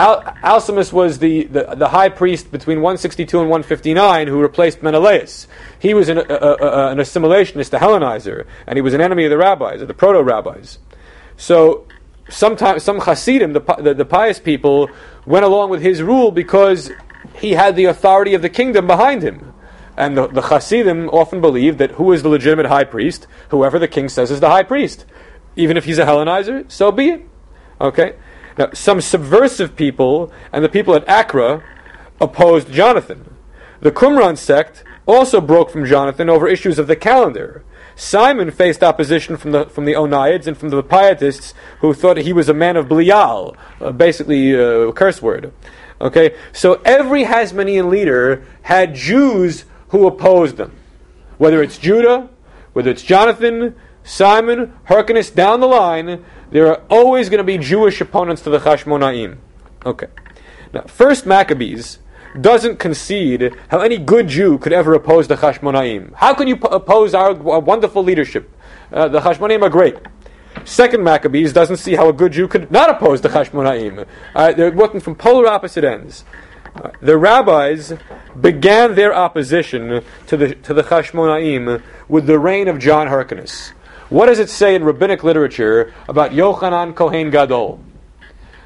[0.00, 5.46] Al- Alcimus was the, the, the high priest between 162 and 159 who replaced Menelaus.
[5.78, 9.24] He was an, a, a, a- an assimilationist, a Hellenizer, and he was an enemy
[9.24, 10.78] of the rabbis, of the proto rabbis.
[11.36, 11.86] So
[12.30, 14.88] sometimes some Hasidim, the, the, the pious people,
[15.26, 16.90] went along with his rule because
[17.34, 19.52] he had the authority of the kingdom behind him.
[19.98, 23.26] And the, the Hasidim often believed that who is the legitimate high priest?
[23.50, 25.04] Whoever the king says is the high priest.
[25.56, 27.28] Even if he's a Hellenizer, so be it.
[27.80, 28.14] Okay?
[28.60, 31.64] Now, some subversive people and the people at Acra
[32.20, 33.34] opposed Jonathan.
[33.80, 37.64] The Qumran sect also broke from Jonathan over issues of the calendar.
[37.96, 42.34] Simon faced opposition from the from the Oniads and from the Pietists who thought he
[42.34, 45.54] was a man of Belial, uh, basically uh, a curse word.
[45.98, 50.76] Okay, so every Hasmonean leader had Jews who opposed them,
[51.38, 52.28] whether it's Judah,
[52.74, 58.00] whether it's Jonathan, Simon, Hyrcanus, down the line, there are always going to be Jewish
[58.00, 59.38] opponents to the Chashmonaim.
[59.84, 60.08] Okay,
[60.72, 61.98] now first Maccabees
[62.40, 66.14] doesn't concede how any good Jew could ever oppose the Chashmonaim.
[66.14, 68.50] How can you p- oppose our, wonderful leadership?
[68.92, 69.96] Uh, the Chashmonaim are great.
[70.64, 74.06] Second Maccabees doesn't see how a good Jew could not oppose the Chashmonaim.
[74.34, 76.24] Uh, they're working from polar opposite ends.
[76.74, 77.94] Uh, the rabbis
[78.40, 83.72] began their opposition to the to the Chashmonaim with the reign of John Hyrcanus.
[84.10, 87.80] What does it say in rabbinic literature about Yochanan Kohen Gadol?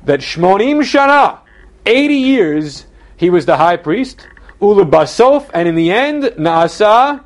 [0.05, 1.39] That Shmonim Shana,
[1.87, 4.27] 80 years, he was the high priest.
[4.61, 7.23] Ulu Basof, and in the end, Naasa,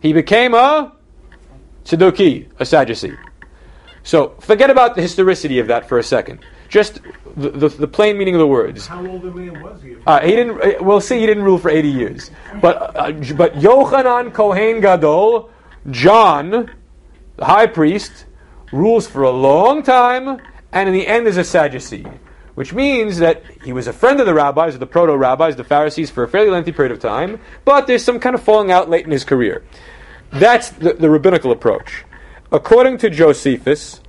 [0.00, 0.92] he became a
[1.84, 3.16] Tzeduki, a Sadducee.
[4.02, 6.40] So forget about the historicity of that for a second.
[6.68, 7.00] Just
[7.36, 8.86] the, the, the plain meaning of the words.
[8.86, 9.96] How old a man was he?
[10.06, 10.60] Uh, he didn't.
[10.60, 11.18] uh, We'll see.
[11.18, 12.30] He didn't rule for eighty years.
[12.62, 15.50] But uh, but Yochanan Kohen Gadol,
[15.90, 16.70] John,
[17.40, 18.26] the high priest,
[18.70, 20.40] rules for a long time,
[20.72, 22.06] and in the end is a Sadducee,
[22.54, 25.64] which means that he was a friend of the rabbis, of the proto rabbis, the
[25.64, 27.40] Pharisees, for a fairly lengthy period of time.
[27.64, 29.64] But there's some kind of falling out late in his career.
[30.30, 32.04] That's the, the rabbinical approach.
[32.52, 34.02] According to Josephus,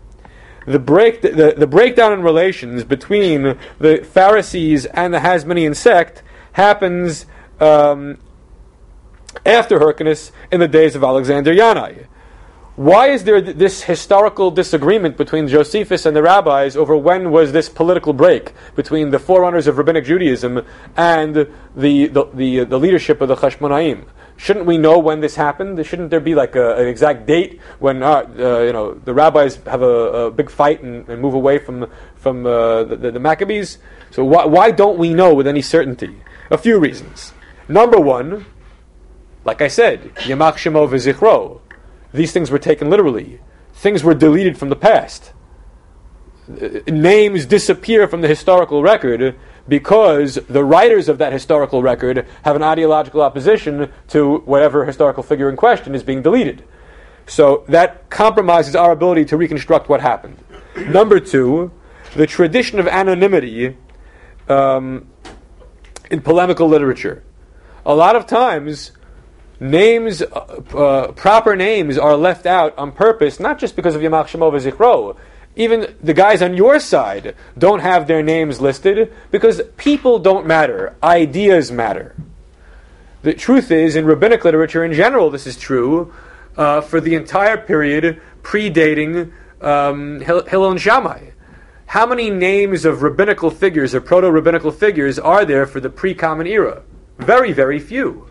[0.67, 7.25] the break the, the breakdown in relations between the Pharisees and the Hasmonean sect happens
[7.61, 8.17] um,
[9.45, 12.07] after Hyrcanus in the days of Alexander Yanai.
[12.81, 17.69] Why is there this historical disagreement between Josephus and the rabbis over when was this
[17.69, 20.65] political break between the forerunners of rabbinic Judaism
[20.97, 24.05] and the, the, the, the leadership of the Chashmonaim?
[24.35, 25.85] Shouldn't we know when this happened?
[25.85, 29.57] Shouldn't there be like a, an exact date when uh, uh, you know the rabbis
[29.67, 33.77] have a, a big fight and, and move away from from uh, the, the, Maccabees?
[34.09, 36.19] So why, why don't we know with any certainty?
[36.49, 37.31] A few reasons.
[37.67, 38.47] Number one,
[39.45, 41.61] like I said, Yamach Shemo v'Zichro.
[42.13, 43.39] These things were taken literally.
[43.73, 45.33] Things were deleted from the past.
[46.49, 49.35] Uh, Names disappear from the historical record
[49.67, 55.49] because the writers of that historical record have an ideological opposition to whatever historical figure
[55.49, 56.63] in question is being deleted.
[57.27, 60.37] So that compromises our ability to reconstruct what happened.
[60.75, 61.71] Number two,
[62.15, 63.77] the tradition of anonymity
[64.49, 65.07] um,
[66.09, 67.23] in polemical literature.
[67.85, 68.91] A lot of times,
[69.61, 70.25] names, uh,
[70.75, 75.15] uh, proper names, are left out on purpose, not just because of Yamach Shemo v'Zichro.
[75.55, 80.95] Even the guys on your side don't have their names listed because people don't matter,
[81.03, 82.15] ideas matter.
[83.21, 86.11] The truth is, in rabbinic literature in general, this is true
[86.57, 91.29] uh, for the entire period predating um, Hillel and Shammai.
[91.85, 96.15] How many names of rabbinical figures or proto rabbinical figures are there for the pre
[96.15, 96.81] common era?
[97.19, 98.30] Very, very few.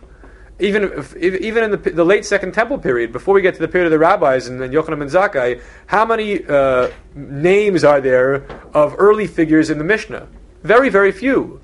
[0.61, 3.67] Even, if, even in the, the late Second Temple period, before we get to the
[3.67, 8.45] period of the rabbis and then Yochanan ben Zakkai, how many uh, names are there
[8.73, 10.27] of early figures in the Mishnah?
[10.61, 11.59] Very, very few.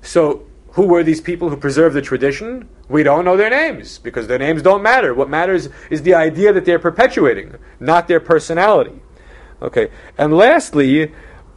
[0.00, 2.66] So, who were these people who preserved the tradition?
[2.88, 5.12] We don't know their names because their names don't matter.
[5.12, 9.02] What matters is the idea that they're perpetuating, not their personality.
[9.60, 11.12] Okay, and lastly,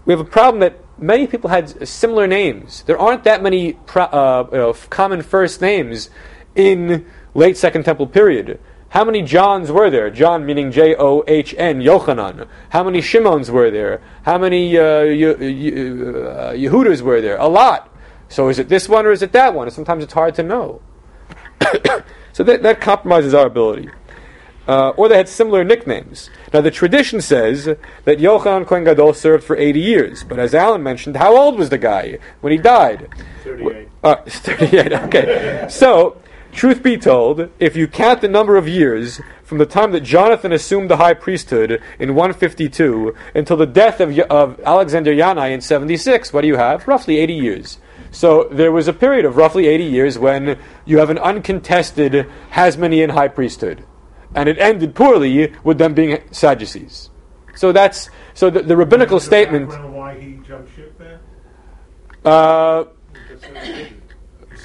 [0.05, 2.83] we have a problem that many people had similar names.
[2.83, 6.09] There aren't that many pro- uh, you know, common first names
[6.55, 8.59] in late Second Temple period.
[8.89, 10.11] How many Johns were there?
[10.11, 12.47] John meaning J O H N, Yochanan.
[12.69, 14.01] How many Shimons were there?
[14.23, 17.37] How many uh, Ye- Ye- uh, Yehudas were there?
[17.37, 17.89] A lot.
[18.29, 19.69] So is it this one or is it that one?
[19.71, 20.81] Sometimes it's hard to know.
[22.33, 23.89] so that, that compromises our ability.
[24.67, 26.29] Uh, or they had similar nicknames.
[26.53, 30.81] Now the tradition says that Yochanan Kohen Gadol served for 80 years, but as Alan
[30.83, 33.09] mentioned, how old was the guy when he died?
[33.43, 33.89] 38.
[34.03, 35.65] Uh, 38, okay.
[35.69, 36.17] So,
[36.53, 40.51] truth be told, if you count the number of years from the time that Jonathan
[40.51, 46.31] assumed the high priesthood in 152 until the death of, of Alexander Yanai in 76,
[46.31, 46.87] what do you have?
[46.87, 47.77] Roughly 80 years.
[48.11, 53.11] So there was a period of roughly 80 years when you have an uncontested Hasmonean
[53.11, 53.83] high priesthood.
[54.35, 57.09] And it ended poorly with them being Sadducees.
[57.55, 59.69] So that's so the, the rabbinical statement.
[59.91, 61.19] Why he jumped ship there?
[62.25, 62.85] Uh,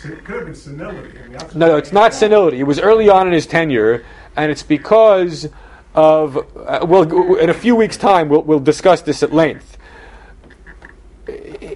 [0.04, 1.18] It could have been senility.
[1.18, 2.60] I mean, No, no, it's not senility.
[2.60, 4.04] It was early on in his tenure,
[4.36, 5.48] and it's because
[5.94, 6.36] of.
[6.56, 9.76] Uh, well, in a few weeks' time, we'll, we'll discuss this at length.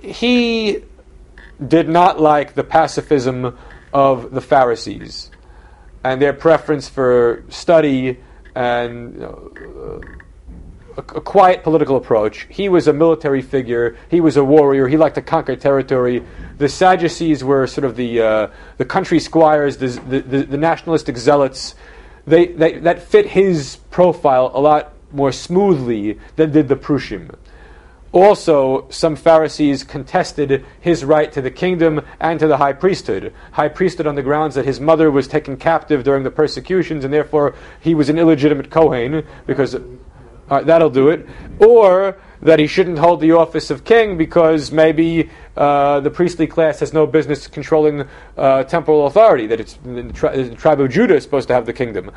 [0.02, 0.84] He
[1.66, 3.58] did not like the pacifism
[3.92, 5.30] of the Pharisees
[6.04, 8.18] and their preference for study
[8.54, 9.22] and
[10.96, 12.46] a quiet political approach.
[12.50, 13.96] He was a military figure.
[14.10, 14.88] He was a warrior.
[14.88, 16.22] He liked to conquer territory.
[16.62, 18.46] The Sadducees were sort of the uh,
[18.76, 21.74] the country squires, the, the, the nationalistic zealots.
[22.24, 27.34] They, they that fit his profile a lot more smoothly than did the Prushim.
[28.12, 33.34] Also, some Pharisees contested his right to the kingdom and to the high priesthood.
[33.50, 37.12] High priesthood on the grounds that his mother was taken captive during the persecutions, and
[37.12, 41.26] therefore he was an illegitimate Kohen, because uh, that'll do it.
[41.58, 46.80] Or that he shouldn't hold the office of king because maybe uh, the priestly class
[46.80, 48.04] has no business controlling
[48.36, 51.66] uh, temporal authority, that it's the, tri- the tribe of Judah is supposed to have
[51.66, 52.10] the kingdom.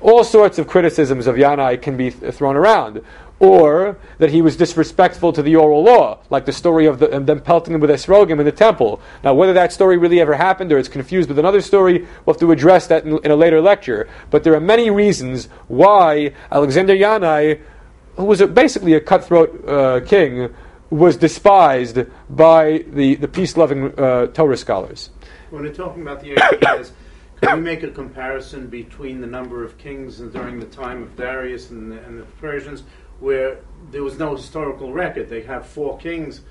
[0.00, 3.02] All sorts of criticisms of Yanai can be th- thrown around
[3.40, 7.40] or that he was disrespectful to the oral law, like the story of the, them
[7.40, 9.00] pelting him with esrogim in the temple.
[9.22, 12.40] Now, whether that story really ever happened or it's confused with another story, we'll have
[12.40, 14.08] to address that in, in a later lecture.
[14.30, 17.60] But there are many reasons why Alexander Yanai,
[18.16, 20.54] who was a, basically a cutthroat uh, king,
[20.90, 21.98] was despised
[22.30, 25.10] by the, the peace loving uh, Torah scholars.
[25.50, 26.92] When we're talking about the years,
[27.42, 31.70] can we make a comparison between the number of kings during the time of Darius
[31.70, 32.84] and the, and the Persians,
[33.20, 33.58] where
[33.90, 35.28] there was no historical record?
[35.28, 36.42] They have four kings.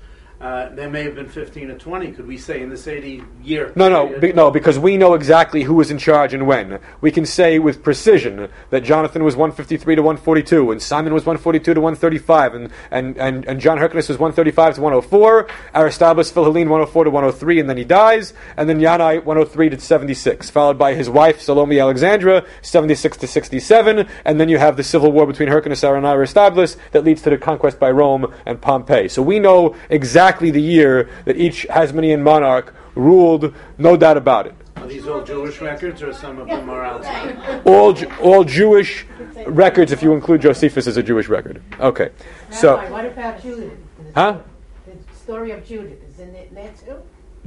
[0.44, 3.72] Uh, there may have been 15 or 20, could we say, in this 80 year
[3.76, 6.80] No, no, be, no, because we know exactly who was in charge and when.
[7.00, 11.72] We can say with precision that Jonathan was 153 to 142, and Simon was 142
[11.72, 17.04] to 135, and, and, and, and John Hyrcanus was 135 to 104, Aristobulus Philhellene 104
[17.04, 21.08] to 103, and then he dies, and then Yanai 103 to 76, followed by his
[21.08, 25.82] wife Salome Alexandra 76 to 67, and then you have the civil war between Hyrcanus
[25.82, 29.08] and Aristobulus that leads to the conquest by Rome and Pompey.
[29.08, 34.54] So we know exactly the year that each Hasmonean monarch ruled, no doubt about it.
[34.76, 37.62] Are these all Jewish records, or some of them are outside?
[37.64, 39.06] All, Ju- all Jewish
[39.46, 41.62] records, if you include Josephus as a Jewish record.
[41.80, 42.10] Okay,
[42.50, 43.72] so what about Judith?
[44.14, 44.40] Huh?
[44.86, 46.96] The story of Judith is in it there too?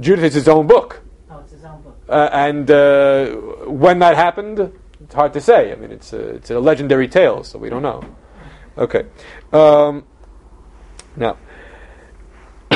[0.00, 1.96] Judith is his own book, Oh, it's his own book.
[2.08, 3.26] uh, and uh,
[3.66, 5.70] when that happened, it's hard to say.
[5.72, 8.02] I mean, it's a, it's a legendary tale, so we don't know.
[8.76, 9.04] Okay,
[9.52, 10.04] um,
[11.16, 11.36] now.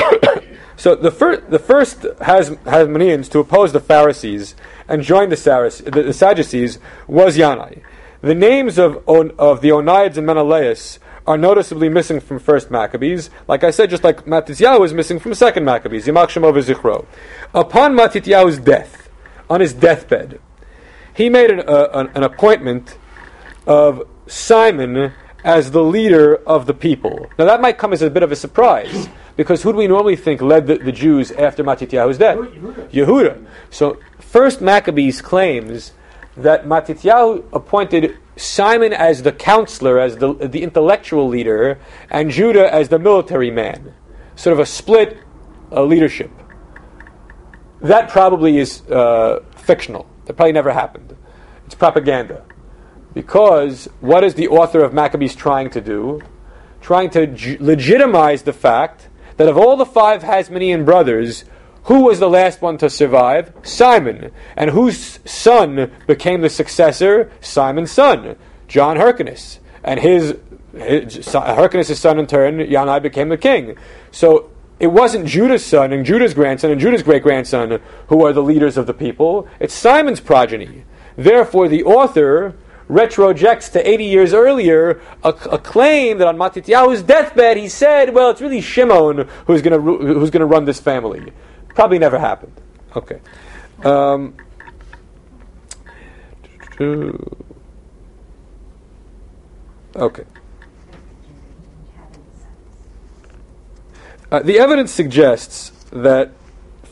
[0.75, 4.55] So the first, the first Has- Hasmoneans to oppose the Pharisees
[4.87, 7.81] and join the, Saras- the, the Sadducees was Yanai.
[8.21, 13.29] The names of, On- of the Oniads and Menelaus are noticeably missing from First Maccabees.
[13.47, 16.05] Like I said, just like Matityahu is missing from Second Maccabees.
[16.05, 17.05] Yimach Shemo v'Zichro.
[17.53, 19.09] Upon Matityahu's death,
[19.49, 20.39] on his deathbed,
[21.13, 22.97] he made an, uh, an, an appointment
[23.65, 25.13] of Simon
[25.43, 27.29] as the leader of the people.
[27.37, 30.15] Now that might come as a bit of a surprise, because who do we normally
[30.15, 32.37] think led the, the Jews after Matityahu's death?
[32.37, 33.45] Yehuda.
[33.69, 35.93] So first Maccabees claims
[36.37, 42.89] that Matityahu appointed Simon as the counselor, as the, the intellectual leader, and Judah as
[42.89, 43.93] the military man.
[44.35, 45.17] Sort of a split
[45.71, 46.31] uh, leadership.
[47.81, 50.07] That probably is uh, fictional.
[50.25, 51.15] That probably never happened.
[51.65, 52.43] It's propaganda.
[53.13, 56.21] Because what is the author of Maccabees trying to do?
[56.81, 61.45] Trying to legitimize the fact that of all the five Hasmonean brothers,
[61.83, 63.51] who was the last one to survive?
[63.63, 64.31] Simon.
[64.55, 67.31] And whose son became the successor?
[67.41, 69.59] Simon's son, John Hyrcanus.
[69.83, 70.37] And his,
[70.73, 73.75] his Hyrcanus' son in turn, Yanai, became the king.
[74.11, 78.43] So it wasn't Judah's son and Judah's grandson and Judah's great grandson who are the
[78.43, 79.47] leaders of the people.
[79.59, 80.85] It's Simon's progeny.
[81.17, 82.55] Therefore, the author
[82.89, 88.29] retrojects to 80 years earlier a, a claim that on Matityahu's deathbed he said, well,
[88.29, 91.31] it's really Shimon who's going to who's to run this family.
[91.69, 92.53] Probably never happened.
[92.95, 93.19] Okay.
[93.83, 94.35] Um,
[99.95, 100.23] okay.
[104.31, 106.31] Uh, the evidence suggests that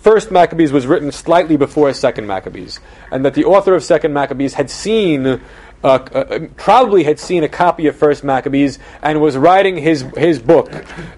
[0.01, 2.79] First Maccabees was written slightly before Second Maccabees,
[3.11, 5.41] and that the author of Second Maccabees had seen,
[5.83, 10.39] uh, uh, probably had seen a copy of First Maccabees, and was writing his his
[10.39, 10.71] book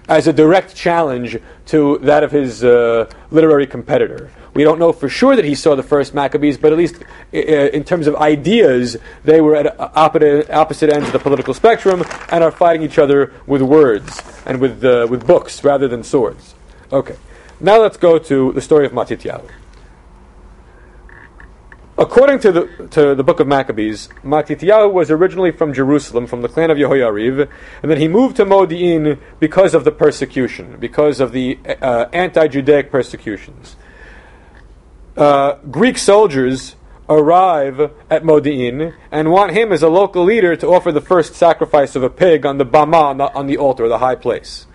[0.08, 4.30] as a direct challenge to that of his uh, literary competitor.
[4.54, 6.96] We don't know for sure that he saw the First Maccabees, but at least
[7.34, 12.04] uh, in terms of ideas, they were at opposite, opposite ends of the political spectrum
[12.30, 16.54] and are fighting each other with words and with uh, with books rather than swords.
[16.92, 17.16] Okay.
[17.60, 19.48] Now let's go to the story of Matityahu.
[21.96, 26.48] According to the to the book of Maccabees, Matityahu was originally from Jerusalem, from the
[26.48, 27.48] clan of Yehoyariv,
[27.82, 32.90] and then he moved to Modi'in because of the persecution, because of the uh, anti-Judaic
[32.90, 33.76] persecutions.
[35.16, 36.74] Uh, Greek soldiers
[37.08, 37.78] arrive
[38.10, 42.02] at Modi'in and want him as a local leader to offer the first sacrifice of
[42.02, 44.66] a pig on the bama on the, on the altar, the high place.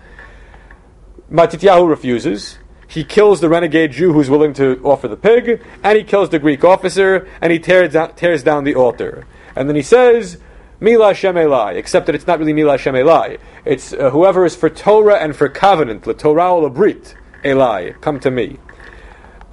[1.30, 2.59] Matityahu refuses.
[2.89, 6.39] He kills the renegade Jew who's willing to offer the pig, and he kills the
[6.39, 9.27] Greek officer, and he tears down, tears down the altar.
[9.55, 10.39] And then he says,
[10.79, 13.37] Mi LaShem Elai, except that it's not really Mi LaShem Elai.
[13.63, 18.19] It's uh, whoever is for Torah and for covenant, the Torah or Brit, Elai, come
[18.21, 18.57] to me.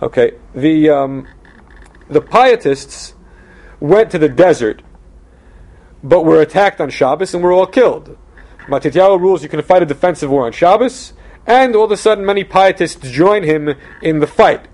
[0.01, 1.28] Okay, the, um,
[2.09, 3.14] the pietists
[3.80, 4.80] went to the desert,
[6.03, 8.16] but were attacked on Shabbos and were all killed.
[8.66, 11.12] Matityahu rules you can fight a defensive war on Shabbos,
[11.47, 14.68] and all of a sudden, many pietists join him in the fight.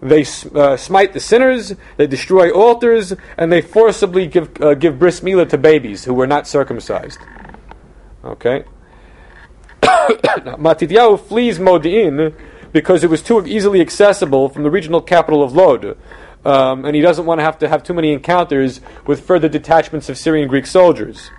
[0.00, 5.20] They uh, smite the sinners, they destroy altars, and they forcibly give, uh, give bris
[5.20, 7.18] milah to babies who were not circumcised.
[8.24, 8.64] Okay?
[9.82, 12.34] Matityahu flees Modi'in
[12.72, 15.96] because it was too easily accessible from the regional capital of Lod.
[16.44, 20.08] Um, and he doesn't want to have to have too many encounters with further detachments
[20.08, 21.30] of Syrian Greek soldiers.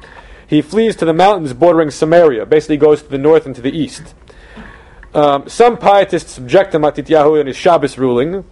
[0.46, 3.72] He flees to the mountains bordering Samaria, basically goes to the north and to the
[3.72, 4.14] east.
[5.14, 8.46] Um, some pietists object to Matityahu and his Shabbos ruling,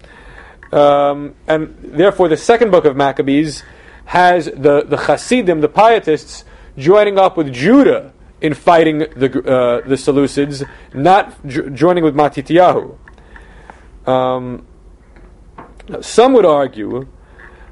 [0.71, 3.63] um, and therefore the second book of Maccabees
[4.05, 6.45] has the, the Hasidim, the pietists,
[6.77, 12.97] joining up with Judah in fighting the, uh, the Seleucids, not jo- joining with Matityahu.
[14.07, 14.65] Um,
[16.01, 17.07] some would argue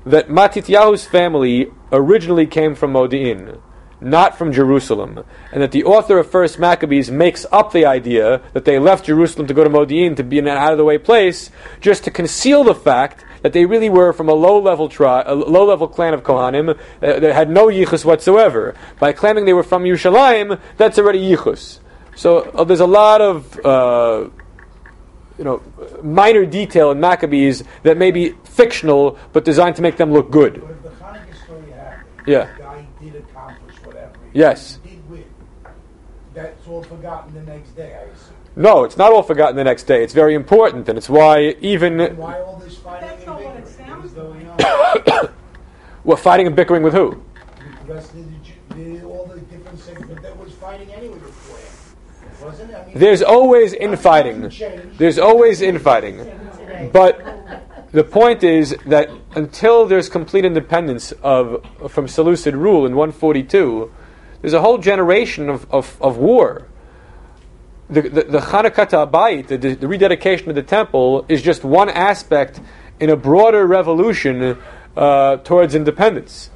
[0.06, 3.60] that Matityahu's family originally came from Modi'in,
[4.02, 8.66] not from Jerusalem, and that the author of First Maccabees makes up the idea that
[8.66, 10.98] they left Jerusalem to go to Modi'in to be in an out of the way
[10.98, 11.50] place,
[11.82, 15.34] just to conceal the fact that they really were from a low level tri- a
[15.36, 18.76] low level clan of Kohanim uh, that had no yichus whatsoever.
[19.00, 21.80] By claiming they were from Yerushalayim, that's already yichus.
[22.16, 24.30] So uh, there's a lot of uh,
[25.38, 25.62] you know
[26.04, 30.62] minor detail in Maccabees that may be fictional but designed to make them look good.
[30.62, 32.46] But if the Hanukkah story happened, Yeah.
[32.58, 34.14] the guy did accomplish whatever.
[34.24, 34.80] he Yes.
[34.84, 35.24] Did win.
[36.34, 38.36] That's all forgotten the next day, I assume.
[38.58, 40.04] No, it's not all forgotten the next day.
[40.04, 43.44] It's very important, and it's why even And why all this fighting That's and not
[43.44, 45.30] what it sounds What was
[46.04, 47.24] we're fighting and bickering with who?
[47.88, 48.26] The rest of
[48.70, 52.46] the, the, all the different segments that was fighting anyway before.
[52.46, 52.76] Wasn't it?
[52.76, 54.52] I mean, There's always infighting.
[54.98, 56.30] There's always infighting.
[56.92, 57.22] But
[57.94, 63.92] the point is that until there's complete independence of from Seleucid rule in 142,
[64.46, 66.68] there's a whole generation of, of, of war.
[67.90, 72.62] The, the, the Chanukat Habayit, the, the rededication of the temple, is just one aspect
[73.00, 74.56] in a broader revolution
[74.96, 76.52] uh, towards independence.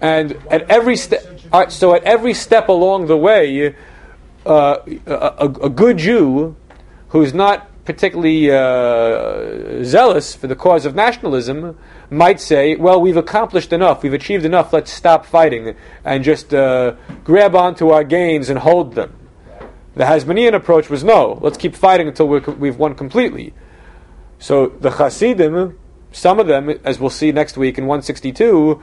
[0.00, 1.22] And at every step,
[1.68, 3.76] so at every step along the way,
[4.46, 6.56] uh, a, a, a good Jew
[7.08, 11.76] who's not particularly uh, zealous for the cause of nationalism
[12.10, 16.94] might say, well, we've accomplished enough, we've achieved enough, let's stop fighting and just uh,
[17.24, 19.14] grab onto our gains and hold them.
[19.94, 23.52] The Hasmonean approach was no, let's keep fighting until we're, we've won completely.
[24.38, 25.78] So the Hasidim,
[26.12, 28.80] some of them, as we'll see next week in 162,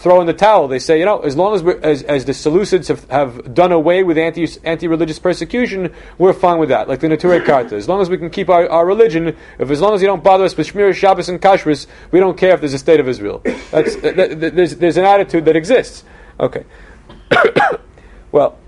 [0.00, 0.66] throw in the towel.
[0.66, 4.02] They say, you know, as long as as, as the Seleucids have, have done away
[4.02, 6.88] with anti anti religious persecution, we're fine with that.
[6.88, 7.76] Like the Neturei Karta.
[7.76, 10.24] As long as we can keep our, our religion, if as long as you don't
[10.24, 13.08] bother us with Shmir, Shabbos, and Kashrus, we don't care if there's a state of
[13.08, 13.42] Israel.
[13.70, 16.02] That's, that, that- there's, there's an attitude that exists.
[16.38, 16.64] Okay.
[18.32, 18.58] well,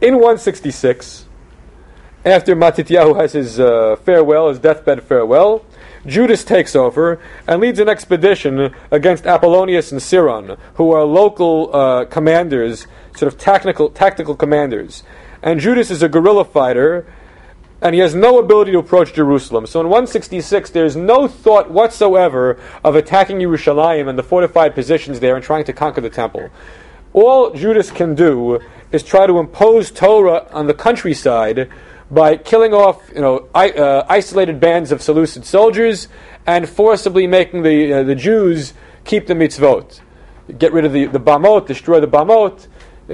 [0.00, 1.26] in 166,
[2.24, 5.64] after Matityahu has his uh, farewell, his deathbed farewell,
[6.06, 12.04] Judas takes over and leads an expedition against Apollonius and Seron, who are local uh,
[12.06, 12.86] commanders,
[13.16, 15.04] sort of tactical, tactical commanders.
[15.42, 17.06] And Judas is a guerrilla fighter,
[17.80, 19.66] and he has no ability to approach Jerusalem.
[19.66, 25.34] So in 166, there's no thought whatsoever of attacking Yerushalayim and the fortified positions there
[25.34, 26.50] and trying to conquer the temple.
[27.12, 31.68] All Judas can do is try to impose Torah on the countryside
[32.12, 36.08] by killing off, you know, I, uh, isolated bands of Seleucid soldiers
[36.46, 40.00] and forcibly making the uh, the Jews keep the mitzvot,
[40.58, 42.68] get rid of the the bamot, destroy the bamot,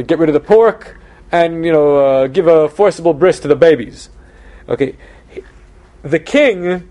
[0.07, 0.99] get rid of the pork,
[1.31, 4.11] and you know, uh, give a forcible bris to the babies.
[4.69, 4.97] Okay,
[6.03, 6.89] the king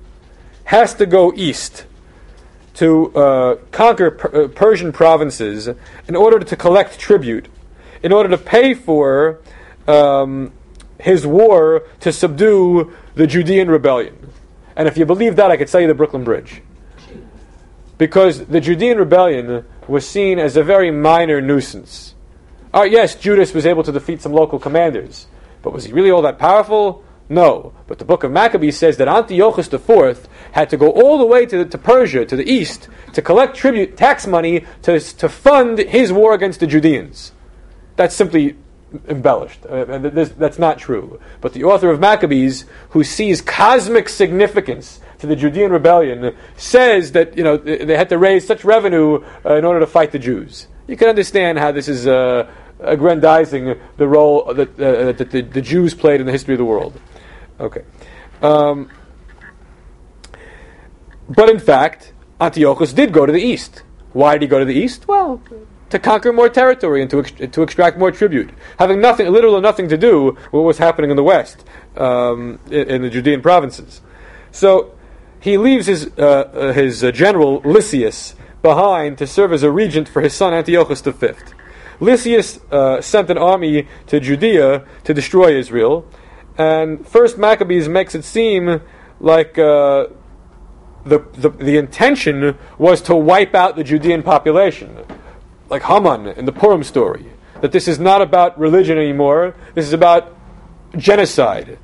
[0.63, 1.85] has to go east
[2.75, 5.67] to uh, conquer per- uh, Persian provinces
[6.07, 7.49] in order to collect tribute,
[8.01, 9.41] in order to pay for
[9.87, 10.53] um,
[10.99, 14.31] his war to subdue the Judean rebellion.
[14.75, 16.61] And if you believe that, I could sell you the Brooklyn Bridge.
[17.97, 22.13] because the Judean rebellion was seen as a very minor nuisance.
[22.73, 25.27] Uh, yes, Judas was able to defeat some local commanders,
[25.63, 27.03] but was he really all that powerful?
[27.29, 27.73] No.
[27.87, 31.45] But the book of Maccabees says that Antiochus IV had to go all the way
[31.45, 36.13] to, to Persia, to the east, to collect tribute, tax money, to, to fund his
[36.13, 37.31] war against the Judeans.
[37.95, 38.55] That's simply
[39.07, 39.65] embellished.
[39.65, 39.85] Uh,
[40.37, 41.19] that's not true.
[41.41, 47.37] But the author of Maccabees, who sees cosmic significance to the Judean rebellion, says that
[47.37, 50.67] you know they had to raise such revenue uh, in order to fight the Jews.
[50.87, 55.61] You can understand how this is uh, aggrandizing the role that, uh, that the, the,
[55.61, 56.99] Jews played in the history of the world.
[57.59, 57.83] Okay.
[58.41, 58.89] Um,
[61.27, 63.83] but in fact, Antiochus did go to the east.
[64.13, 65.07] Why did he go to the east?
[65.07, 65.41] Well,
[65.89, 69.61] to conquer more territory and to, ex- to extract more tribute, having nothing, little or
[69.61, 71.63] nothing to do with what was happening in the west,
[71.95, 74.01] um, in, in, the Judean provinces.
[74.51, 74.95] So
[75.39, 80.09] he leaves his, uh, uh, his uh, general Lysias behind to serve as a regent
[80.09, 81.29] for his son Antiochus V.
[81.99, 86.07] Lysias uh, sent an army to Judea to destroy Israel,
[86.57, 88.81] and First Maccabees makes it seem
[89.19, 90.07] like uh,
[91.05, 95.05] the, the, the intention was to wipe out the Judean population
[95.69, 97.25] like Haman in the Purim story,
[97.61, 100.35] that this is not about religion anymore, this is about
[100.95, 101.77] genocide.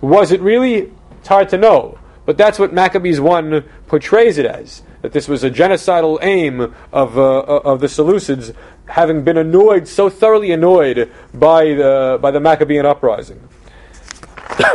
[0.00, 0.92] Was it really?
[1.18, 1.98] It's hard to know.
[2.26, 7.18] But that's what Maccabees 1 portrays it as that this was a genocidal aim of,
[7.18, 8.54] uh, of the Seleucids,
[8.86, 13.48] having been annoyed, so thoroughly annoyed by the, by the Maccabean uprising.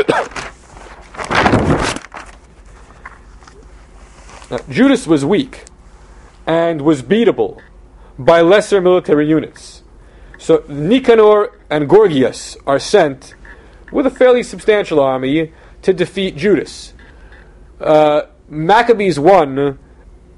[4.50, 5.66] now, Judas was weak
[6.48, 7.62] and was beatable
[8.18, 9.84] by lesser military units.
[10.38, 13.36] So Nicanor and Gorgias are sent
[13.92, 16.94] with a fairly substantial army to defeat Judas.
[17.80, 19.80] Uh, Maccabees 1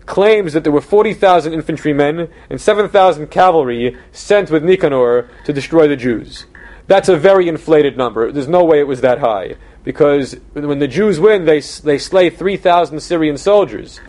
[0.05, 5.95] claims that there were 40,000 infantrymen and 7,000 cavalry sent with Nicanor to destroy the
[5.95, 6.45] Jews.
[6.87, 8.31] That's a very inflated number.
[8.31, 9.55] There's no way it was that high.
[9.83, 13.99] Because when the Jews win, they, they slay 3,000 Syrian soldiers.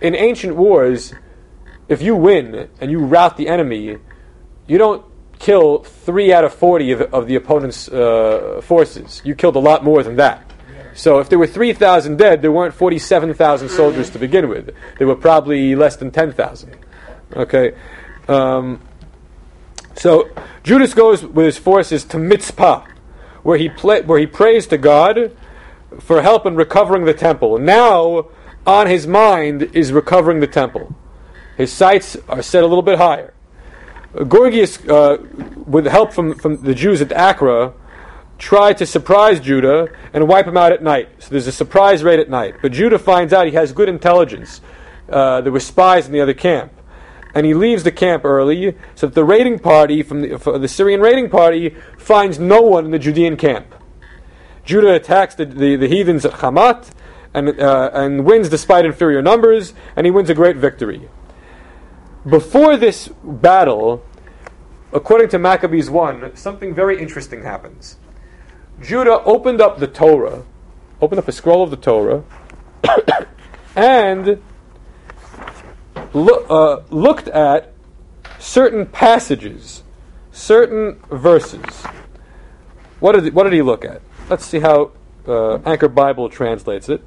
[0.00, 1.12] In ancient wars,
[1.90, 3.98] if you win and you rout the enemy,
[4.68, 5.04] you don't
[5.40, 9.20] kill three out of 40 of, of the opponent's uh, forces.
[9.24, 10.48] You killed a lot more than that.
[10.94, 14.74] So if there were 3,000 dead, there weren't 47,000 soldiers to begin with.
[14.98, 16.76] There were probably less than 10,000.
[17.34, 17.72] Okay?
[18.28, 18.80] Um,
[19.96, 20.28] so
[20.62, 22.86] Judas goes with his forces to Mitzpah,
[23.42, 25.36] where he, pla- where he prays to God
[25.98, 27.58] for help in recovering the temple.
[27.58, 28.28] Now,
[28.64, 30.94] on his mind is recovering the temple.
[31.60, 33.34] His sights are set a little bit higher.
[34.26, 35.18] Gorgias, uh,
[35.66, 37.74] with help from, from the Jews at Acra,
[38.38, 41.10] tried to surprise Judah and wipe him out at night.
[41.18, 42.54] So there's a surprise raid at night.
[42.62, 44.62] But Judah finds out he has good intelligence.
[45.06, 46.72] Uh, there were spies in the other camp.
[47.34, 51.02] And he leaves the camp early so that the raiding party, from the, the Syrian
[51.02, 53.74] raiding party, finds no one in the Judean camp.
[54.64, 56.90] Judah attacks the, the, the heathens at Hamat
[57.34, 61.10] and, uh, and wins despite inferior numbers, and he wins a great victory
[62.28, 64.04] before this battle,
[64.92, 67.96] according to Maccabees 1, something very interesting happens.
[68.80, 70.44] Judah opened up the Torah,
[71.00, 72.24] opened up a scroll of the Torah,
[73.76, 74.42] and
[76.12, 77.72] lo- uh, looked at
[78.38, 79.82] certain passages,
[80.32, 81.84] certain verses.
[83.00, 84.02] What did, what did he look at?
[84.28, 84.92] Let's see how
[85.26, 87.02] uh, Anchor Bible translates it.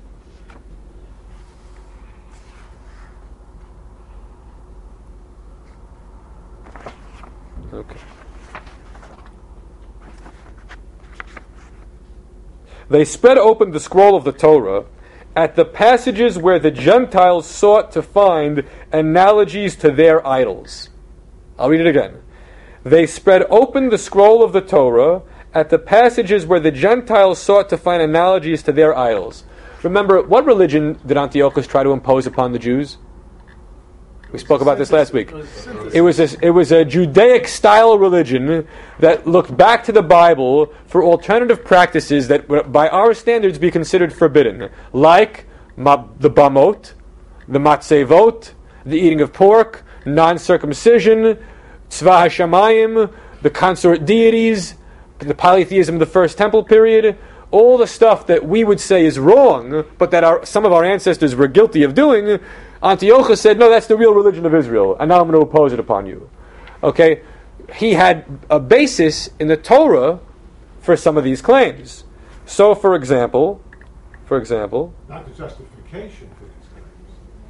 [7.74, 8.00] Okay.
[12.94, 14.86] They spread open the scroll of the Torah
[15.36, 20.90] at the passages where the Gentiles sought to find analogies to their idols.
[21.58, 22.20] I'll read it again.
[22.84, 25.24] They spread open the scroll of the Torah
[25.56, 29.44] at the passages where the Gentiles sought to find analogies to their idols.
[29.82, 33.00] Remember, what religion did Antiochus try to impose upon the Jews?
[34.34, 35.32] We spoke about this last week.
[35.94, 38.68] It was a, it was a Judaic style religion
[38.98, 44.12] that looked back to the Bible for alternative practices that, by our standards, be considered
[44.12, 45.46] forbidden, like
[45.78, 46.94] ma, the bamot,
[47.48, 48.54] the matzevot,
[48.84, 51.38] the eating of pork, non-circumcision,
[51.92, 53.14] tzva hashamayim,
[53.44, 54.74] the consort deities,
[55.20, 57.20] the polytheism of the first temple period,
[57.52, 60.84] all the stuff that we would say is wrong, but that our, some of our
[60.84, 62.40] ancestors were guilty of doing
[62.84, 65.74] Antiochus said, No, that's the real religion of Israel, and now I'm going to oppose
[65.74, 66.30] it upon you.
[66.84, 67.22] Okay?
[67.76, 70.20] He had a basis in the Torah
[70.82, 72.04] for some of these claims.
[72.46, 73.62] So, for example,
[74.26, 76.68] for example, not the justification for these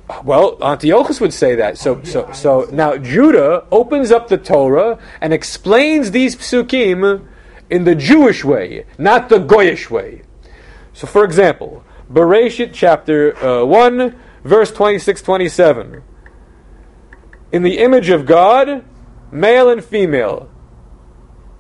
[0.07, 0.23] claims.
[0.23, 1.77] Well, Antiochus would say that.
[1.77, 6.36] So, Oh, so, yeah, I so now Judah opens up the Torah and explains these
[6.36, 7.25] psukim
[7.71, 10.21] in the Jewish way, not the Goyish way.
[10.93, 16.03] So, for example, Bereshit chapter uh, 1, verse 26 27.
[17.51, 18.83] In the image of God,
[19.31, 20.49] male and female.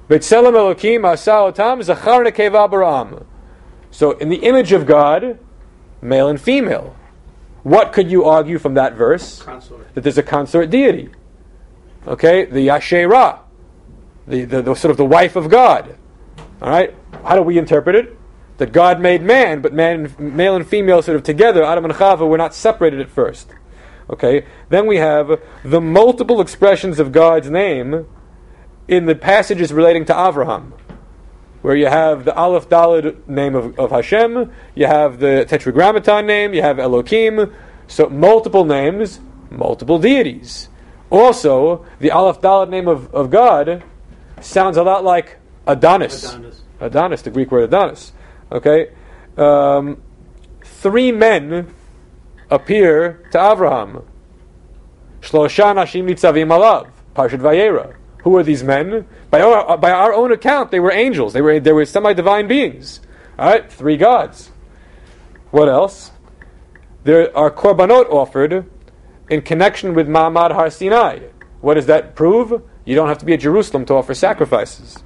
[0.09, 3.25] B'tselem Elokim asa zachar baram.
[3.91, 5.39] So, in the image of God,
[6.01, 6.95] male and female.
[7.61, 9.41] What could you argue from that verse?
[9.41, 9.93] Consort.
[9.93, 11.09] That there's a consort deity.
[12.05, 13.39] Okay, the Asherah,
[14.27, 15.95] the, the, the sort of the wife of God.
[16.61, 18.17] All right, how do we interpret it?
[18.57, 22.27] That God made man, but man, male and female sort of together, Adam and Chava,
[22.27, 23.51] were not separated at first.
[24.09, 28.05] Okay, then we have the multiple expressions of God's name
[28.87, 30.73] in the passages relating to Avraham,
[31.61, 36.53] where you have the Aleph Dalid name of, of Hashem, you have the Tetragrammaton name,
[36.53, 37.53] you have Elohim,
[37.87, 40.67] so multiple names, multiple deities.
[41.09, 43.83] Also, the Aleph Dalid name of, of God
[44.41, 46.33] sounds a lot like Adonis.
[46.33, 46.61] Adonis.
[46.81, 48.11] Adonis, the Greek word Adonis.
[48.51, 48.91] Okay?
[49.37, 50.01] Um,
[50.63, 51.73] three men
[52.49, 54.05] appear to Avraham.
[55.21, 56.89] Shlosha nashim nitzavim alav.
[57.15, 57.95] Parshat Vayera.
[58.23, 59.07] Who are these men?
[59.29, 61.33] By our, by our own account, they were angels.
[61.33, 63.01] They were, they were semi-divine beings.
[63.37, 63.71] All right?
[63.71, 64.51] Three gods.
[65.51, 66.11] What else?
[67.03, 68.69] There are korbanot offered
[69.29, 71.19] in connection with Ma'amad Har Sinai.
[71.61, 72.61] What does that prove?
[72.85, 74.97] You don't have to be at Jerusalem to offer sacrifices.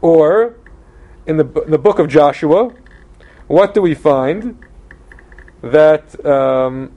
[0.00, 0.56] Or,
[1.26, 2.72] in the, in the book of Joshua,
[3.46, 4.64] what do we find?
[5.62, 6.92] That um,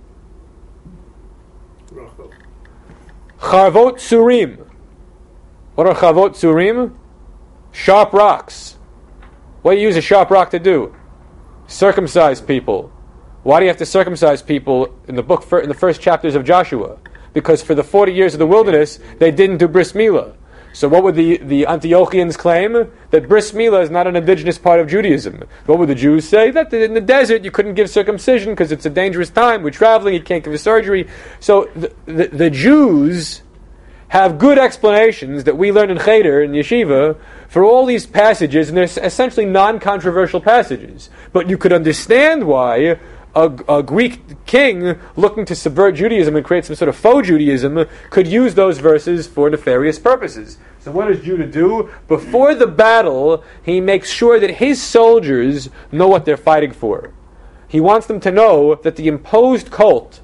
[3.40, 4.68] Charvot Surim.
[5.76, 6.96] What are Charvot Surim?
[7.72, 8.78] Sharp rocks.
[9.62, 10.96] What do you use a sharp rock to do?
[11.68, 12.92] Circumcise people.
[13.44, 16.44] Why do you have to circumcise people in the book in the first chapters of
[16.44, 16.98] Joshua?
[17.34, 20.36] Because for the forty years of the wilderness, they didn't do bris milah.
[20.72, 22.92] So what would the, the Antiochians claim?
[23.12, 25.44] That bris milah is not an indigenous part of Judaism.
[25.66, 26.52] What would the Jews say?
[26.52, 29.64] That in the desert you couldn't give circumcision because it's a dangerous time.
[29.64, 31.08] We're traveling, you can't give a surgery.
[31.40, 33.42] So the, the, the Jews
[34.10, 37.16] have good explanations that we learn in Cheder in Yeshiva
[37.48, 41.10] for all these passages, and they're essentially non-controversial passages.
[41.32, 43.00] But you could understand why
[43.36, 47.86] a, a Greek king looking to subvert Judaism and create some sort of faux Judaism
[48.10, 50.58] could use those verses for nefarious purposes.
[50.80, 51.92] So what does Judah do?
[52.08, 57.14] Before the battle, he makes sure that his soldiers know what they're fighting for.
[57.68, 60.22] He wants them to know that the imposed cult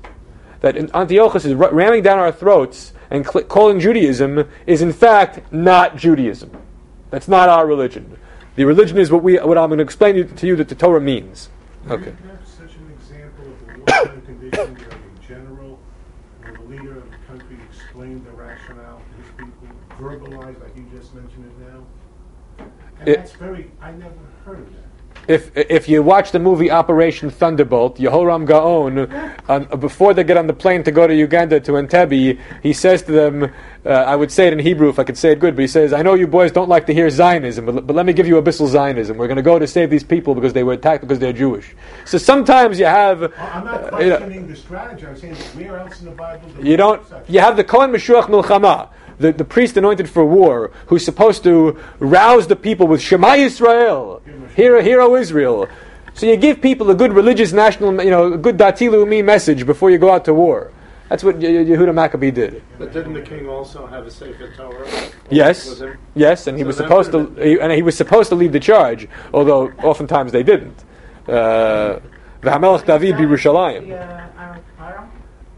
[0.62, 5.96] that Antiochus is ramming down our throats and cl- calling Judaism is in fact not
[5.96, 6.52] Judaism.
[7.12, 8.18] That's not our religion.
[8.56, 11.02] The religion is what we what I'm going to explain to you that the Torah
[11.02, 11.50] means.
[11.88, 12.12] Okay.
[12.12, 12.88] Do you have such an
[13.88, 15.80] example of a wartime condition where a general
[16.46, 19.68] or the leader of the country explained the rationale to his people,
[20.00, 22.66] verbalized like you just mentioned it now?
[23.00, 24.14] And It- that's very, I never
[24.46, 24.75] heard of.
[25.28, 29.10] If if you watch the movie Operation Thunderbolt, Yehoram Gaon,
[29.50, 33.02] um, before they get on the plane to go to Uganda to Entebbe, he says
[33.04, 33.52] to them,
[33.86, 35.68] uh, I would say it in Hebrew if I could say it good, but he
[35.68, 38.28] says, "I know you boys don't like to hear Zionism, but, but let me give
[38.28, 39.18] you abyssal Zionism.
[39.18, 41.76] We're going to go to save these people because they were attacked because they're Jewish."
[42.06, 45.36] So sometimes you have, Well, I'm not uh, you know, questioning the strategy, I'm saying
[45.36, 46.50] where else in the Bible?
[46.50, 47.02] do You don't.
[47.28, 51.80] You have the Kohen Meshuach Milchama, the, the priest anointed for war, who's supposed to
[52.00, 54.22] rouse the people with Shema Yisrael,
[54.56, 55.68] hear, hear, O Israel.
[56.14, 59.66] So you give people a good religious national, you know, a good Dati Leumi message
[59.66, 60.72] before you go out to war.
[61.10, 62.64] That's what Yehuda Maccabee did.
[62.80, 64.88] But didn't the king also have a Sefer Torah?
[65.30, 65.82] Yes,
[66.16, 68.60] yes, and he So was supposed to, he, and he was supposed to lead the
[68.60, 70.84] charge, although oftentimes they didn't.
[71.28, 72.00] Uh,
[72.42, 73.88] V'hamelech David B'Yerushalayim.
[73.88, 75.10] The, uh, Aaron- Aaron?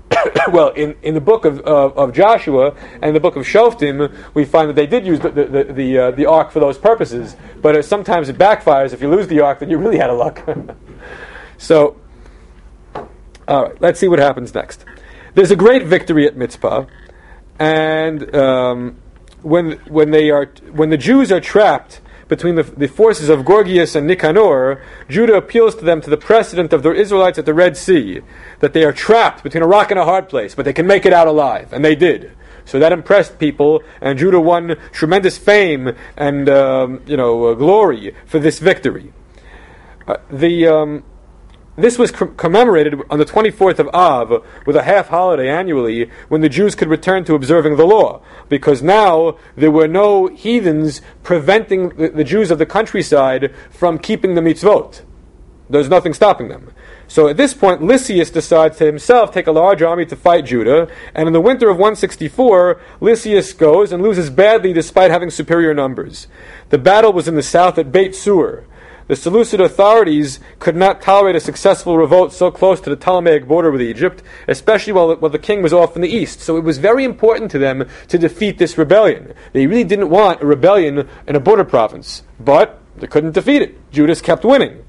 [0.52, 4.46] well, in, in the book of, of, of Joshua and the book of Shoftim, we
[4.46, 7.36] find that they did use the the the, the, uh, the ark for those purposes.
[7.62, 8.94] But uh, sometimes it backfires.
[8.94, 10.48] If you lose the ark, then you really had a luck.
[11.58, 11.98] so,
[13.48, 14.86] all right, let's see what happens next.
[15.34, 16.88] There's a great victory at Mitzpah,
[17.60, 18.98] and um,
[19.42, 23.96] when when they are when the Jews are trapped between the, the forces of Gorgias
[23.96, 27.78] and Nicanor, Judah appeals to them to the precedent of the Israelites at the Red
[27.78, 28.22] Sea,
[28.60, 31.06] that they are trapped between a rock and a hard place, but they can make
[31.06, 32.32] it out alive, and they did.
[32.66, 38.14] So that impressed people, and Judah won tremendous fame and um, you know uh, glory
[38.26, 39.14] for this victory.
[40.06, 41.04] Uh, the um,
[41.78, 46.42] this was com- commemorated on the 24th of Av with a half holiday annually when
[46.42, 51.90] the Jews could return to observing the law, because now there were no heathens preventing
[51.90, 55.04] the, the Jews of the countryside from keeping the mitzvot.
[55.70, 56.72] There's nothing stopping them.
[57.08, 60.88] So at this point, Lysias decides to himself take a large army to fight Judah,
[61.14, 66.28] and in the winter of 164, Lysias goes and loses badly despite having superior numbers.
[66.70, 68.66] The battle was in the south at Beit Sur.
[69.08, 73.72] The Seleucid authorities could not tolerate a successful revolt so close to the Ptolemaic border
[73.72, 76.42] with Egypt, especially while, while the king was off in the east.
[76.42, 79.34] So it was very important to them to defeat this rebellion.
[79.54, 83.92] They really didn't want a rebellion in a border province, but they couldn't defeat it.
[83.92, 84.84] Judas kept winning.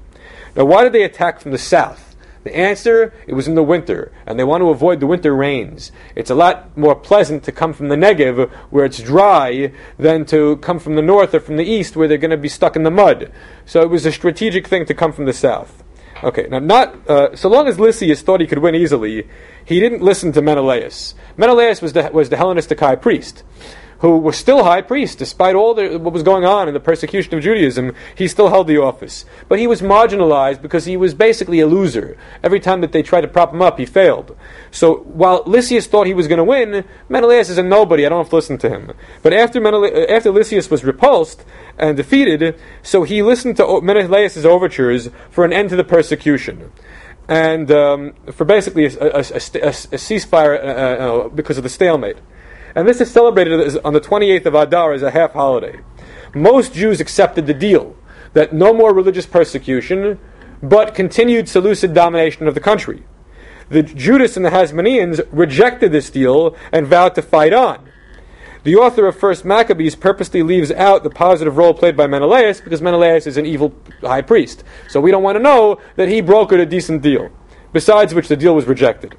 [0.55, 2.08] Now, why did they attack from the south?
[2.43, 5.91] The answer, it was in the winter, and they want to avoid the winter rains.
[6.15, 10.55] It's a lot more pleasant to come from the Negev, where it's dry, than to
[10.57, 12.83] come from the north or from the east, where they're going to be stuck in
[12.83, 13.31] the mud.
[13.65, 15.83] So it was a strategic thing to come from the south.
[16.23, 19.27] Okay, now not uh, so long as Lysias thought he could win easily,
[19.63, 21.15] he didn't listen to Menelaus.
[21.37, 23.43] Menelaus was the was the Hellenistic high priest
[23.99, 27.33] who was still high priest despite all the, what was going on in the persecution
[27.35, 27.93] of Judaism.
[28.15, 32.17] He still held the office, but he was marginalized because he was basically a loser.
[32.43, 34.37] Every time that they tried to prop him up, he failed.
[34.71, 38.05] So while Lysias thought he was going to win, Menelaus is a nobody.
[38.05, 38.91] I don't have to listen to him.
[39.21, 41.43] But after Menela- after Lysias was repulsed
[41.77, 46.71] and defeated, so he listened to Menelaus' overtures for an end to the persecution
[47.27, 52.17] and um, for basically a, a, a, a ceasefire uh, uh, because of the stalemate.
[52.79, 55.81] And this is celebrated on the 28th of Adar as a half holiday.
[56.33, 57.93] Most Jews accepted the deal
[58.31, 60.17] that no more religious persecution,
[60.63, 63.03] but continued Seleucid domination of the country.
[63.67, 67.89] The Judas and the Hasmoneans rejected this deal and vowed to fight on.
[68.63, 72.81] The author of First Maccabees purposely leaves out the positive role played by Menelaus because
[72.81, 74.63] Menelaus is an evil high priest.
[74.87, 77.29] So we don't want to know that he brokered a decent deal.
[77.73, 79.17] Besides which, the deal was rejected.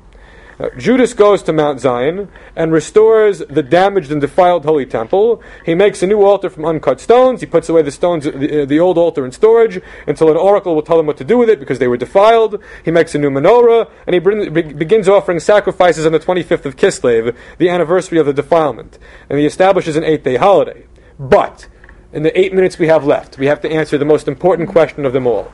[0.61, 5.43] Uh, Judas goes to Mount Zion and restores the damaged and defiled holy temple.
[5.65, 7.41] He makes a new altar from uncut stones.
[7.41, 10.75] He puts away the stones, the, uh, the old altar in storage until an oracle
[10.75, 12.63] will tell him what to do with it because they were defiled.
[12.85, 16.67] He makes a new menorah and he bring, be, begins offering sacrifices on the 25th
[16.67, 18.99] of Kislev, the anniversary of the defilement.
[19.31, 20.85] And he establishes an eight day holiday.
[21.19, 21.69] But,
[22.13, 25.07] in the eight minutes we have left, we have to answer the most important question
[25.07, 25.51] of them all.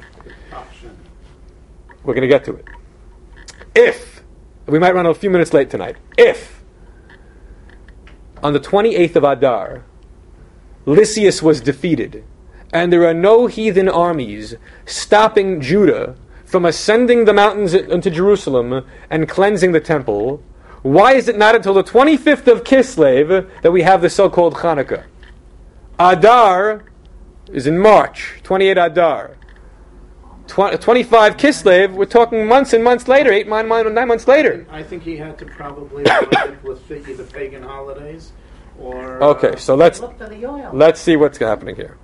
[2.02, 2.64] We're going to get to it.
[3.74, 4.15] If
[4.66, 5.96] we might run a few minutes late tonight.
[6.16, 6.62] If
[8.42, 9.84] on the 28th of Adar,
[10.84, 12.24] Lysias was defeated,
[12.72, 14.54] and there are no heathen armies
[14.84, 20.42] stopping Judah from ascending the mountains into Jerusalem and cleansing the temple,
[20.82, 24.54] why is it not until the 25th of Kislev that we have the so called
[24.54, 25.04] Hanukkah?
[25.98, 26.84] Adar
[27.52, 29.36] is in March, 28 Adar.
[30.46, 34.66] Tw- 25 Kislev, we're talking months and months later, eight, nine, nine, nine months later.
[34.70, 38.32] I think he had to probably put with the- either pagan holidays
[38.80, 39.22] or.
[39.22, 40.70] Okay, uh, so let's Look to the oil.
[40.72, 41.96] let's see what's happening here.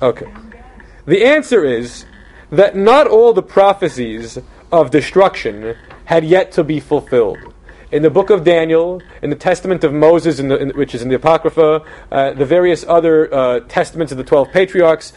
[0.00, 0.26] Okay.
[1.06, 2.06] The answer is
[2.50, 4.38] that not all the prophecies
[4.70, 7.38] of destruction had yet to be fulfilled.
[7.90, 11.02] In the book of Daniel, in the Testament of Moses, in the, in, which is
[11.02, 15.12] in the Apocrypha, uh, the various other uh, testaments of the 12 patriarchs,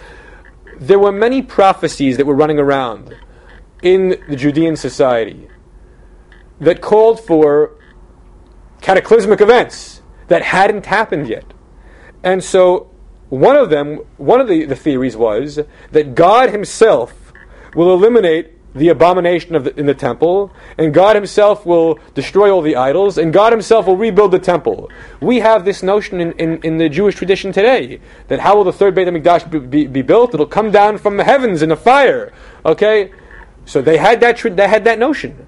[0.80, 3.15] there were many prophecies that were running around
[3.82, 5.47] in the Judean society
[6.59, 7.75] that called for
[8.82, 11.45] cataclysmic events that hadn't happened yet.
[12.23, 12.89] And so
[13.30, 15.59] one of them, one of the, the theories was
[15.91, 17.34] that God Himself
[17.75, 22.61] will eliminate the abomination of the, in the temple, and God Himself will destroy all
[22.61, 24.89] the idols, and God Himself will rebuild the temple.
[25.21, 28.73] We have this notion in, in, in the Jewish tradition today that how will the
[28.73, 30.34] third Beit Hamikdash be, be, be built?
[30.34, 32.34] It'll come down from the heavens in a fire.
[32.65, 33.11] Okay,
[33.65, 35.47] so they had that they had that notion.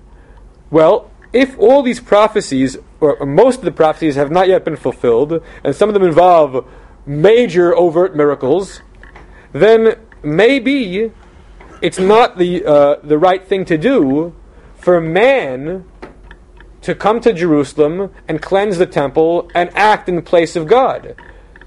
[0.70, 5.44] Well, if all these prophecies, or most of the prophecies, have not yet been fulfilled,
[5.64, 6.68] and some of them involve
[7.06, 8.82] major overt miracles,
[9.54, 11.12] then maybe
[11.82, 14.36] it's not the uh, the right thing to do
[14.76, 15.86] for man
[16.82, 21.16] to come to Jerusalem and cleanse the temple and act in the place of God.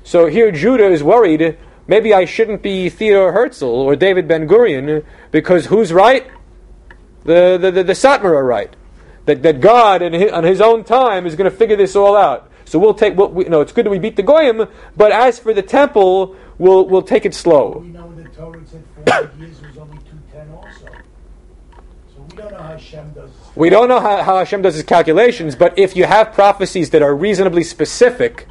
[0.03, 1.59] So here Judah is worried.
[1.87, 6.27] Maybe I shouldn't be Theodore Herzl or David Ben Gurion because who's right?
[7.25, 8.75] The the the, the Satmar are right.
[9.27, 12.17] That that God in his, on His own time is going to figure this all
[12.17, 12.51] out.
[12.65, 13.61] So we'll take what we, know.
[13.61, 17.27] It's good that we beat the goyim, but as for the temple, we'll we'll take
[17.27, 17.79] it slow.
[17.79, 20.87] We know the Torah said 400 years it was only 210 also.
[22.15, 23.31] So we don't know how Hashem does.
[23.55, 27.03] We don't know how, how Hashem does his calculations, but if you have prophecies that
[27.03, 28.47] are reasonably specific,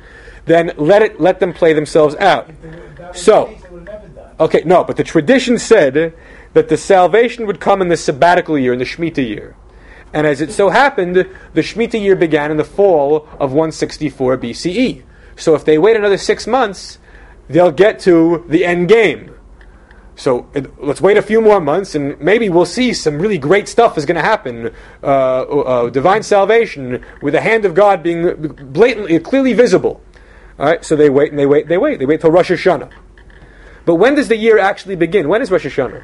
[0.46, 2.50] then let it let them play themselves out.
[2.50, 4.30] If they were- if that was So- the case, they would have never done.
[4.40, 6.14] Okay, no, but the tradition said
[6.54, 9.56] that the salvation would come in the sabbatical year, in the Shemitah year.
[10.14, 15.04] And as it so happened, the Shemitah year began in the fall of 164 BCE.
[15.36, 17.00] So if they wait another six months,
[17.50, 19.32] they'll get to the end game.
[20.16, 23.68] So it, let's wait a few more months, and maybe we'll see some really great
[23.68, 24.72] stuff is going to happen.
[25.02, 30.02] Uh, uh, divine salvation with the hand of God being blatantly, clearly visible.
[30.60, 30.84] All right.
[30.86, 31.68] So they wait and they wait.
[31.68, 32.00] They wait.
[32.00, 32.92] They wait till Rosh Hashanah.
[33.86, 35.28] But when does the year actually begin?
[35.28, 36.04] When is Rosh Hashanah?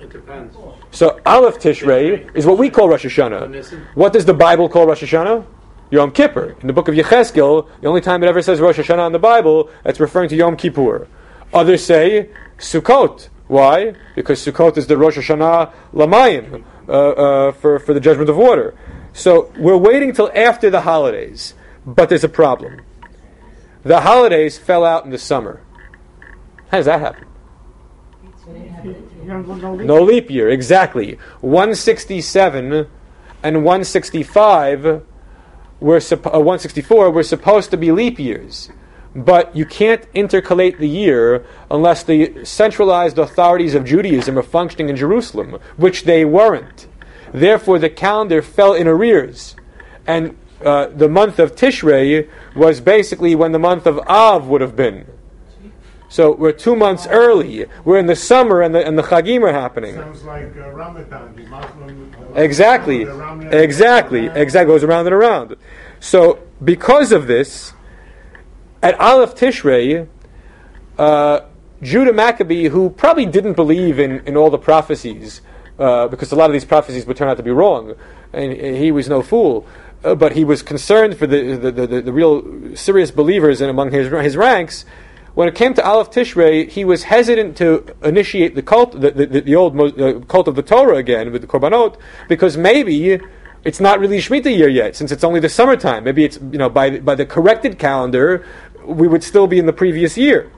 [0.00, 0.56] It depends.
[0.92, 3.94] So Aleph Tishrei is what we call Rosh Hashanah.
[3.94, 5.44] What does the Bible call Rosh Hashanah?
[5.90, 6.56] Yom Kippur.
[6.60, 9.18] In the book of Yecheskel, the only time it ever says Rosh Hashanah in the
[9.18, 11.06] Bible, it's referring to Yom Kippur.
[11.52, 13.28] Others say Sukkot.
[13.46, 13.94] Why?
[14.14, 18.74] Because Sukkot is the Rosh Hashanah Lamayim uh, uh, for, for the judgment of water.
[19.12, 21.54] So we're waiting till after the holidays,
[21.86, 22.82] but there's a problem.
[23.82, 25.62] The holidays fell out in the summer.
[26.70, 27.26] How does that happen?
[29.86, 30.30] No leap.
[30.30, 31.18] Year, exactly.
[31.40, 32.88] 167
[33.42, 35.02] and 165
[35.80, 38.70] were uh, 164 were supposed to be leap years.
[39.16, 44.96] But you can't intercalate the year unless the centralized authorities of Judaism are functioning in
[44.96, 46.86] Jerusalem, which they weren't.
[47.32, 49.56] Therefore, the calendar fell in arrears.
[50.06, 54.76] And uh, the month of Tishrei was basically when the month of Av would have
[54.76, 55.06] been.
[56.08, 57.66] So we're two months early.
[57.84, 59.94] We're in the summer and the, and the Chagim are happening.
[59.96, 62.14] Sounds like uh, Ramadan, the Muslim.
[62.36, 63.04] Exactly.
[63.06, 64.26] Ramadan- Exactly.
[64.26, 64.72] Exactly.
[64.74, 65.56] Goes around and around.
[66.00, 67.72] So, because of this,
[68.82, 70.08] at Aleph Tishrei,
[70.98, 71.40] uh,
[71.82, 75.40] Judah Maccabee, who probably didn't believe in, in all the prophecies,
[75.78, 77.94] uh, because a lot of these prophecies would turn out to be wrong,
[78.32, 79.66] and he was no fool,
[80.04, 83.90] uh, but he was concerned for the, the, the, the real serious believers and among
[83.90, 84.84] his, his ranks.
[85.34, 89.26] When it came to Aleph Tishrei, he was hesitant to initiate the cult, the, the,
[89.26, 93.20] the old uh, cult of the Torah again with the Korbanot, because maybe
[93.66, 96.04] it's not really Shemitah year yet, since it's only the summertime.
[96.04, 98.46] Maybe it's you know by by the corrected calendar,
[98.86, 100.50] we would still be in the previous year.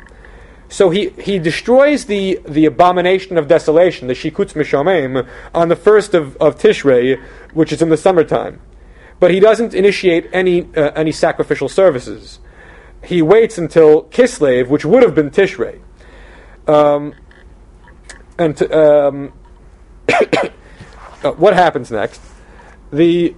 [0.69, 6.13] So he, he destroys the, the abomination of desolation, the Shikutz Meshomem, on the first
[6.13, 7.21] of, of Tishrei,
[7.55, 8.61] which is in the summertime.
[9.19, 12.39] But he doesn't initiate any, uh, any sacrificial services.
[13.03, 15.81] He waits until Kislev, which would have been Tishrei.
[16.67, 17.15] Um,
[18.39, 19.33] and t- um,
[20.13, 22.21] uh, what happens next?
[22.93, 23.35] The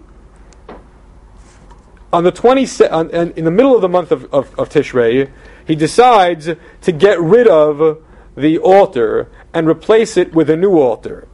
[2.12, 5.30] on the 20 on, in the middle of the month of, of, of Tishrei,
[5.66, 6.50] he decides
[6.80, 8.02] to get rid of
[8.36, 11.28] the altar and replace it with a new altar.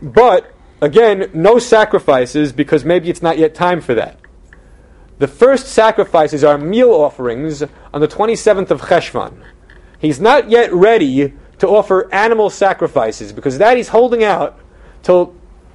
[0.00, 4.18] But again, no sacrifices because maybe it's not yet time for that.
[5.18, 7.62] The first sacrifices are meal offerings
[7.92, 9.42] on the 27th of Cheshvan.
[9.98, 14.58] He's not yet ready to offer animal sacrifices because that he's holding out
[15.02, 15.34] till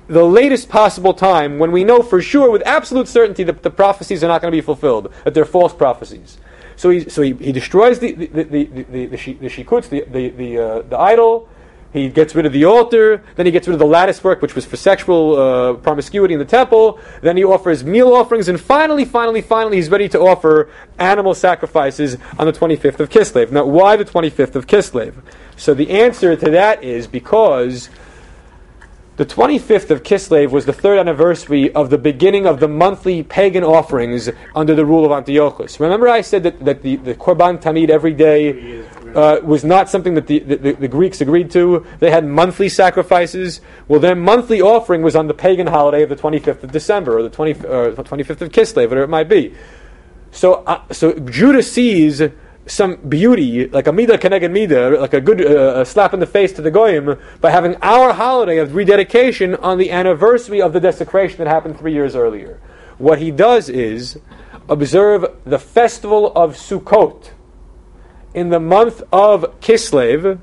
[0.10, 4.24] the latest possible time when we know for sure, with absolute certainty, that the prophecies
[4.24, 6.39] are not going to be fulfilled, that they're false prophecies.
[6.76, 10.05] So he, so he, he destroys the, the, the, the, the, the, the shikuts, the,
[10.05, 11.47] the, the, uh, the idol.
[11.91, 13.24] He gets rid of the altar.
[13.36, 16.39] Then he gets rid of the lattice work, which was for sexual uh, promiscuity in
[16.39, 16.99] the temple.
[17.22, 18.47] Then he offers meal offerings.
[18.47, 23.51] And finally, finally, finally, he's ready to offer animal sacrifices on the 25th of Kislev.
[23.51, 25.16] Now, why the 25th of Kislev?
[25.57, 27.89] So the answer to that is because
[29.20, 33.65] the 25th of Kislev was the third anniversary of the beginning of the monthly pagan
[33.65, 35.78] offerings under the rule of Antiochus.
[35.82, 38.82] Remember, I said that, that the, the Korban Tamid every day
[39.13, 41.86] uh, was not something that the, the, the, Greeks agreed to.
[41.99, 43.59] They had monthly sacrifices.
[43.89, 47.24] Well, their monthly offering was on the pagan holiday of the 25th of December or
[47.24, 49.53] the 20, or the 25th of Kislev, whatever it might be.
[50.32, 52.22] So, uh, so Judah sees
[52.70, 56.28] some beauty, like a midah keneged midah, like a good uh, a slap in the
[56.28, 60.80] face to the goyim, by having our holiday of rededication on the anniversary of the
[60.80, 62.59] desecration that happened three years earlier.
[62.97, 64.20] What he does is
[64.70, 67.32] observe the festival of Sukkot
[68.34, 70.39] in the month of Kislev,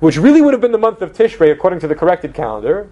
[0.00, 2.90] which really would have been the month of Tishrei according to the corrected calendar.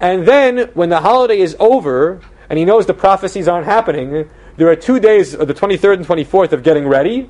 [0.00, 4.68] And then, when the holiday is over, and he knows the prophecies aren't happening, there
[4.68, 7.28] are two days, uh, the 23rd and 24th, of getting ready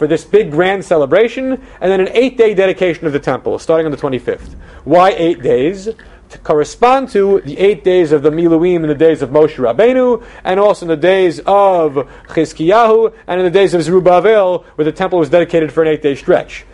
[0.00, 3.84] for this big grand celebration, and then an eight day dedication of the temple, starting
[3.84, 4.54] on the 25th.
[4.84, 5.90] Why eight days?
[6.30, 10.24] To correspond to the eight days of the Miluim in the days of Moshe Rabbeinu,
[10.42, 14.90] and also in the days of Chizkiyahu, and in the days of Zerubbabel, where the
[14.92, 16.64] temple was dedicated for an eight day stretch.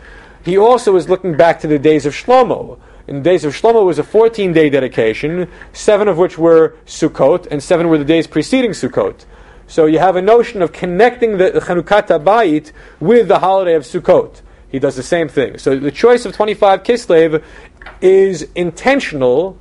[0.45, 2.79] He also is looking back to the days of Shlomo.
[3.09, 7.49] In the days of Shlomo was a 14 day dedication, seven of which were Sukkot,
[7.51, 9.25] and seven were the days preceding Sukkot.
[9.67, 13.83] So you have a notion of connecting the, the Chanukat Habayit with the holiday of
[13.83, 14.43] Sukkot.
[14.69, 15.59] He does the same thing.
[15.59, 17.43] So the choice of 25 Kislev
[18.01, 19.59] is intentional,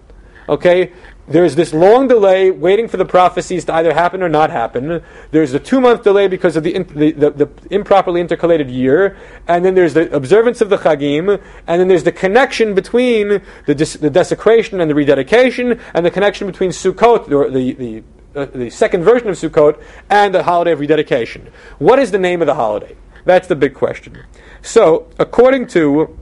[0.49, 0.91] okay,
[1.27, 5.01] there's this long delay waiting for the prophecies to either happen or not happen.
[5.31, 9.17] There's a two month delay because of the, the, the, the, improperly intercalated year.
[9.47, 11.41] And then there's the observance of the Chagim.
[11.65, 16.11] And then there's the connection between the, dis, the desecration and the rededication, and the
[16.11, 18.03] connection between Sukkot, the, the,
[18.35, 21.51] uh, the second version of Sukkot, and the holiday of rededication.
[21.79, 22.95] What is the name of the holiday?
[23.23, 24.23] That's the big question.
[24.61, 26.17] So, according to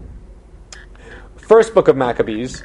[1.35, 2.63] first book of Maccabees,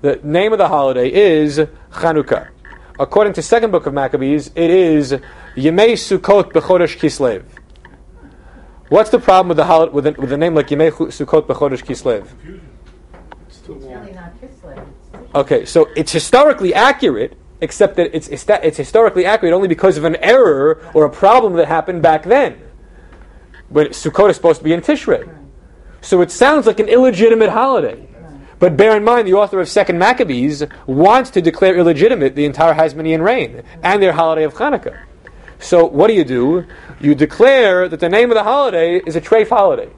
[0.00, 1.58] the name of the holiday is
[1.92, 2.48] Chanukah.
[2.98, 5.12] According to second book of Maccabees, it is
[5.56, 7.44] Yemei Sukkot B'chodesh Kislev.
[8.88, 11.82] What's the problem with the hol- with, a, with a name like Yemei Sukkot B'chodesh
[11.84, 12.28] Kislev?
[13.48, 14.86] It's It's really not Kislev.
[15.34, 20.16] Okay, so it's historically accurate, except that it's, it's historically accurate only because of an
[20.16, 22.60] error or a problem that happened back then.
[23.70, 25.26] When Sukkot is supposed to be in Tishrei.
[26.02, 28.06] So it sounds like an illegitimate holiday.
[28.58, 32.74] But bear in mind, the author of Second Maccabees wants to declare illegitimate the entire
[32.74, 35.02] Hasmonean reign and their holiday of Hanukkah.
[35.58, 36.66] So what do you do?
[37.00, 39.90] You declare that the name of the holiday is a treif holiday.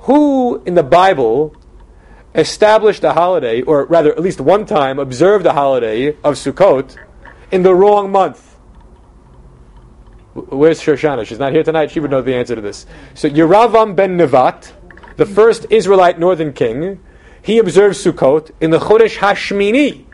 [0.00, 1.54] Who in the Bible
[2.38, 6.96] established a holiday, or rather, at least one time, observed a holiday of Sukkot
[7.50, 8.56] in the wrong month?
[10.34, 11.26] Where's Shoshana?
[11.26, 11.90] She's not here tonight.
[11.90, 12.86] She would know the answer to this.
[13.14, 14.72] So Yeravam ben Nevat,
[15.16, 17.00] the first Israelite northern king,
[17.42, 20.04] he observed Sukkot in the Chodesh Hashmini,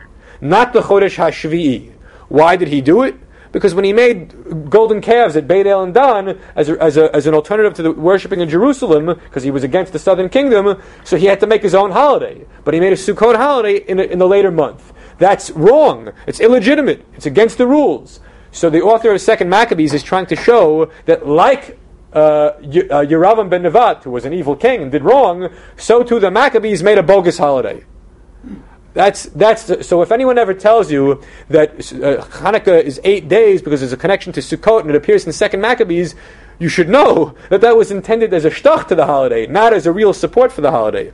[0.41, 1.91] not the Chodesh Hashvi'i.
[2.27, 3.15] Why did he do it?
[3.55, 7.15] Because when he made golden calves at Beit El and Dan as, a, as, a,
[7.15, 10.81] as an alternative to the worshipping in Jerusalem, because he was against the southern kingdom,
[11.05, 12.45] so he had to make his own holiday.
[12.65, 14.91] But he made a Sukkot holiday in, a, in the later month.
[15.19, 16.11] That's wrong.
[16.27, 17.05] It's illegitimate.
[17.13, 18.19] It's against the rules.
[18.51, 21.79] So the author of Second Maccabees is trying to show that, like
[22.11, 22.59] uh, uh,
[23.05, 25.47] Yeravam ben Nevat, who was an evil king and did wrong,
[25.77, 27.85] so too the Maccabees made a bogus holiday.
[28.95, 30.01] That's that's the, so.
[30.01, 34.31] If anyone ever tells you that uh, Hanukkah is eight days because there's a connection
[34.33, 36.15] to Sukkot and it appears in Second Maccabees,
[36.59, 39.85] you should know that that was intended as a shtach to the holiday, not as
[39.85, 41.11] a real support for the holiday.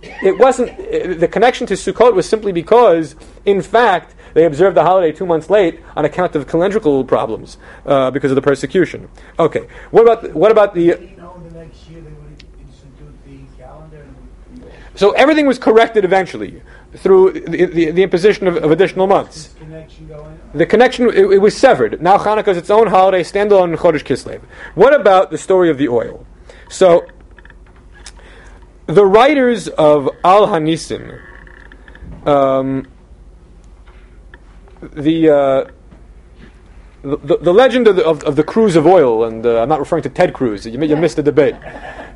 [0.00, 3.14] It wasn't uh, the connection to Sukkot was simply because,
[3.44, 8.10] in fact, they observed the holiday two months late on account of calendrical problems uh,
[8.10, 9.06] because of the persecution.
[9.38, 10.82] Okay, what about what about the?
[10.82, 14.06] You know, the next year they would institute the calendar
[14.50, 16.62] and we- So everything was corrected eventually
[16.96, 19.54] through the, the, the imposition of, of additional months.
[19.58, 20.10] connection.
[20.54, 22.00] The connection, it, it was severed.
[22.00, 24.42] Now Hanukkah is its own holiday, standalone in Chodesh Kislev.
[24.74, 26.26] What about the story of the oil?
[26.70, 27.06] So,
[28.86, 31.20] the writers of Al Hanisim,
[32.26, 32.86] um,
[34.80, 35.70] the, uh,
[37.02, 39.78] the, the legend of the, of, of the cruse of oil, and uh, I'm not
[39.78, 41.54] referring to Ted Cruz, you, you missed the debate.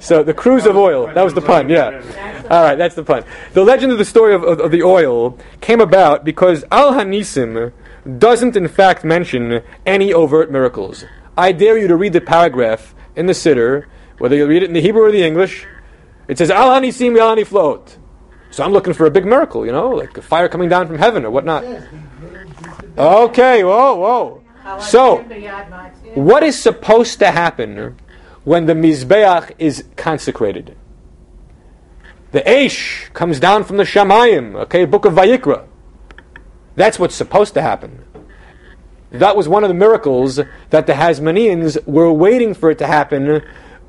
[0.00, 2.02] So, the cruse of oil, that was the pun, yeah.
[2.50, 3.24] All right, that's the pun.
[3.52, 7.72] The legend of the story of, of, of the oil came about because Al Hanisim
[8.18, 11.04] doesn't, in fact, mention any overt miracles.
[11.38, 13.86] I dare you to read the paragraph in the Siddur,
[14.18, 15.66] whether you read it in the Hebrew or the English.
[16.26, 17.98] It says Al Hanisim Al Haniflot.
[18.50, 20.98] So I'm looking for a big miracle, you know, like a fire coming down from
[20.98, 21.62] heaven or whatnot.
[21.62, 21.84] Yes,
[22.20, 24.41] the little bit of- Okay, whoa, whoa.
[24.80, 25.18] So,
[26.14, 27.96] what is supposed to happen
[28.44, 30.76] when the Mizbeach is consecrated?
[32.32, 35.66] The Aish comes down from the Shamayim, okay, book of Vayikra.
[36.76, 38.04] That's what's supposed to happen.
[39.10, 40.40] That was one of the miracles
[40.70, 43.42] that the Hasmoneans were waiting for it to happen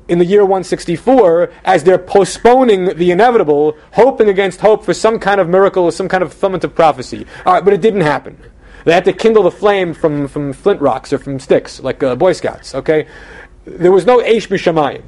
[0.06, 5.40] in the year 164 as they're postponing the inevitable, hoping against hope for some kind
[5.40, 7.26] of miracle or some kind of fulfillment of prophecy.
[7.46, 8.38] All right, but it didn't happen.
[8.84, 12.14] They had to kindle the flame from, from flint rocks or from sticks, like uh,
[12.14, 13.06] Boy Scouts, okay?
[13.64, 15.02] There was no Aish B'Shamayim.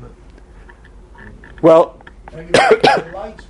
[1.61, 2.01] Well,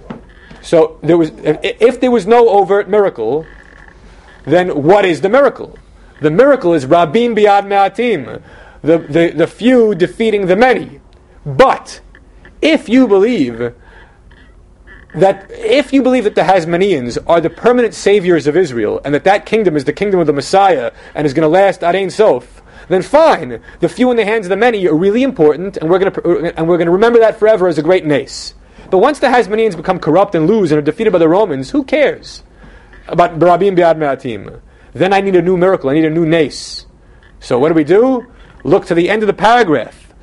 [0.63, 3.47] so there was, if, if there was no overt miracle,
[4.45, 5.79] then what is the miracle?
[6.21, 8.43] The miracle is Rabim Biad Me'atim,
[8.83, 11.01] the, the, the few defeating the many.
[11.45, 12.01] But
[12.61, 13.75] if you believe
[15.17, 19.25] that if you believe that the Hasmoneans are the permanent saviors of Israel and that
[19.25, 22.11] that kingdom is the kingdom of the Messiah and is going to last ad ein
[22.11, 23.61] sof, then fine.
[23.81, 26.55] The few in the hands of the many are really important, and we're going to
[26.57, 28.55] and we're going to remember that forever as a great nace.
[28.91, 31.83] But once the Hasmoneans become corrupt and lose and are defeated by the Romans, who
[31.83, 32.45] cares
[33.09, 34.63] about Barabim Biad Me'atim?
[34.93, 35.91] Then I need a new miracle.
[35.91, 36.87] I need a new nace.
[37.41, 38.27] So what do we do?
[38.65, 40.15] Look to the end of the paragraph.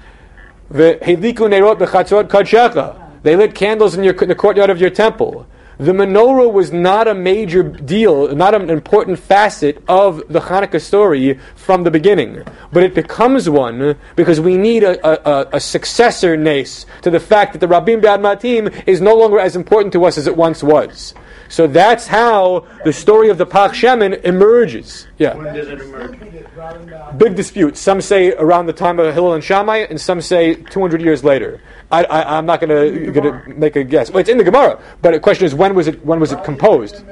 [0.72, 3.03] V'heliku neirot b'chatzot kadshecha.
[3.24, 5.48] They lit candles in, your, in the courtyard of your temple.
[5.80, 11.40] The menorah was not a major deal, not an important facet of the Hanukkah story
[11.56, 12.44] from the beginning.
[12.72, 17.54] But it becomes one because we need a, a, a successor nace to the fact
[17.54, 20.62] that the Rabbim B'ad Matim is no longer as important to us as it once
[20.62, 21.16] was.
[21.50, 25.08] So that's how the story of the Pach Shemen emerges.
[25.18, 25.36] Yeah.
[25.36, 26.18] When did it emerge?
[26.18, 27.78] stupid, rather than- Big dispute.
[27.78, 31.62] Some say around the time of Hillel and Shammai, and some say 200 years later.
[31.92, 34.10] I, I, I'm not going to make a guess.
[34.10, 36.44] Well, it's in the Gemara, but the question is when was it when was it
[36.44, 37.04] composed?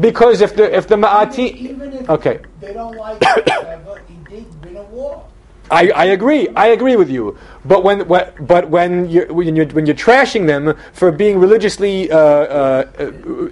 [0.00, 4.14] Because if the if the Ma'ati, Even if okay, they don't like it, whatever, he
[4.28, 5.24] did win a war.
[5.70, 6.48] I, I agree.
[6.50, 7.36] I agree with you.
[7.64, 12.10] But when, when but when you're when you're when you're trashing them for being religiously
[12.10, 13.04] uh, uh, uh,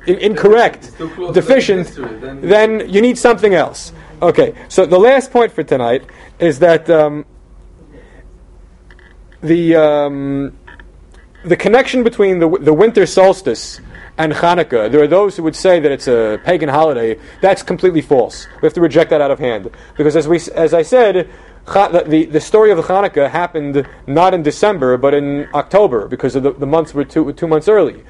[0.06, 3.92] incorrect, Still close to deficient, history, then- then you need something else.
[4.22, 4.54] Okay.
[4.68, 6.04] So the last point for tonight
[6.38, 7.24] is that um,
[9.42, 10.56] the um,
[11.44, 13.80] the connection between the the winter solstice
[14.16, 14.90] and Hanukkah.
[14.90, 17.18] There are those who would say that it's a pagan holiday.
[17.40, 18.46] That's completely false.
[18.62, 21.28] We have to reject that out of hand because, as we as I said.
[21.66, 26.52] The, the, story of the Hanukkah happened not in December but in October because the,
[26.52, 28.04] the months were two, two months early.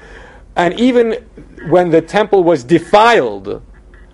[0.55, 1.25] And even
[1.67, 3.61] when the temple was defiled,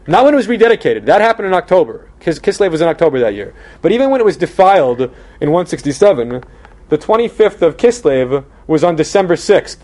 [0.07, 2.09] not when it was rededicated, that happened in October.
[2.19, 3.53] Kis- Kislev was in October that year.
[3.81, 6.43] But even when it was defiled in 167,
[6.89, 9.77] the 25th of Kislev was on December 6th,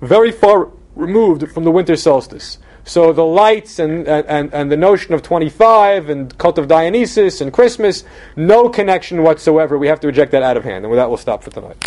[0.00, 2.58] very far removed from the winter solstice.
[2.84, 7.52] So the lights and, and, and the notion of 25 and cult of Dionysus and
[7.52, 8.04] Christmas,
[8.36, 9.78] no connection whatsoever.
[9.78, 10.84] We have to reject that out of hand.
[10.84, 11.76] And with that, we'll stop for tonight.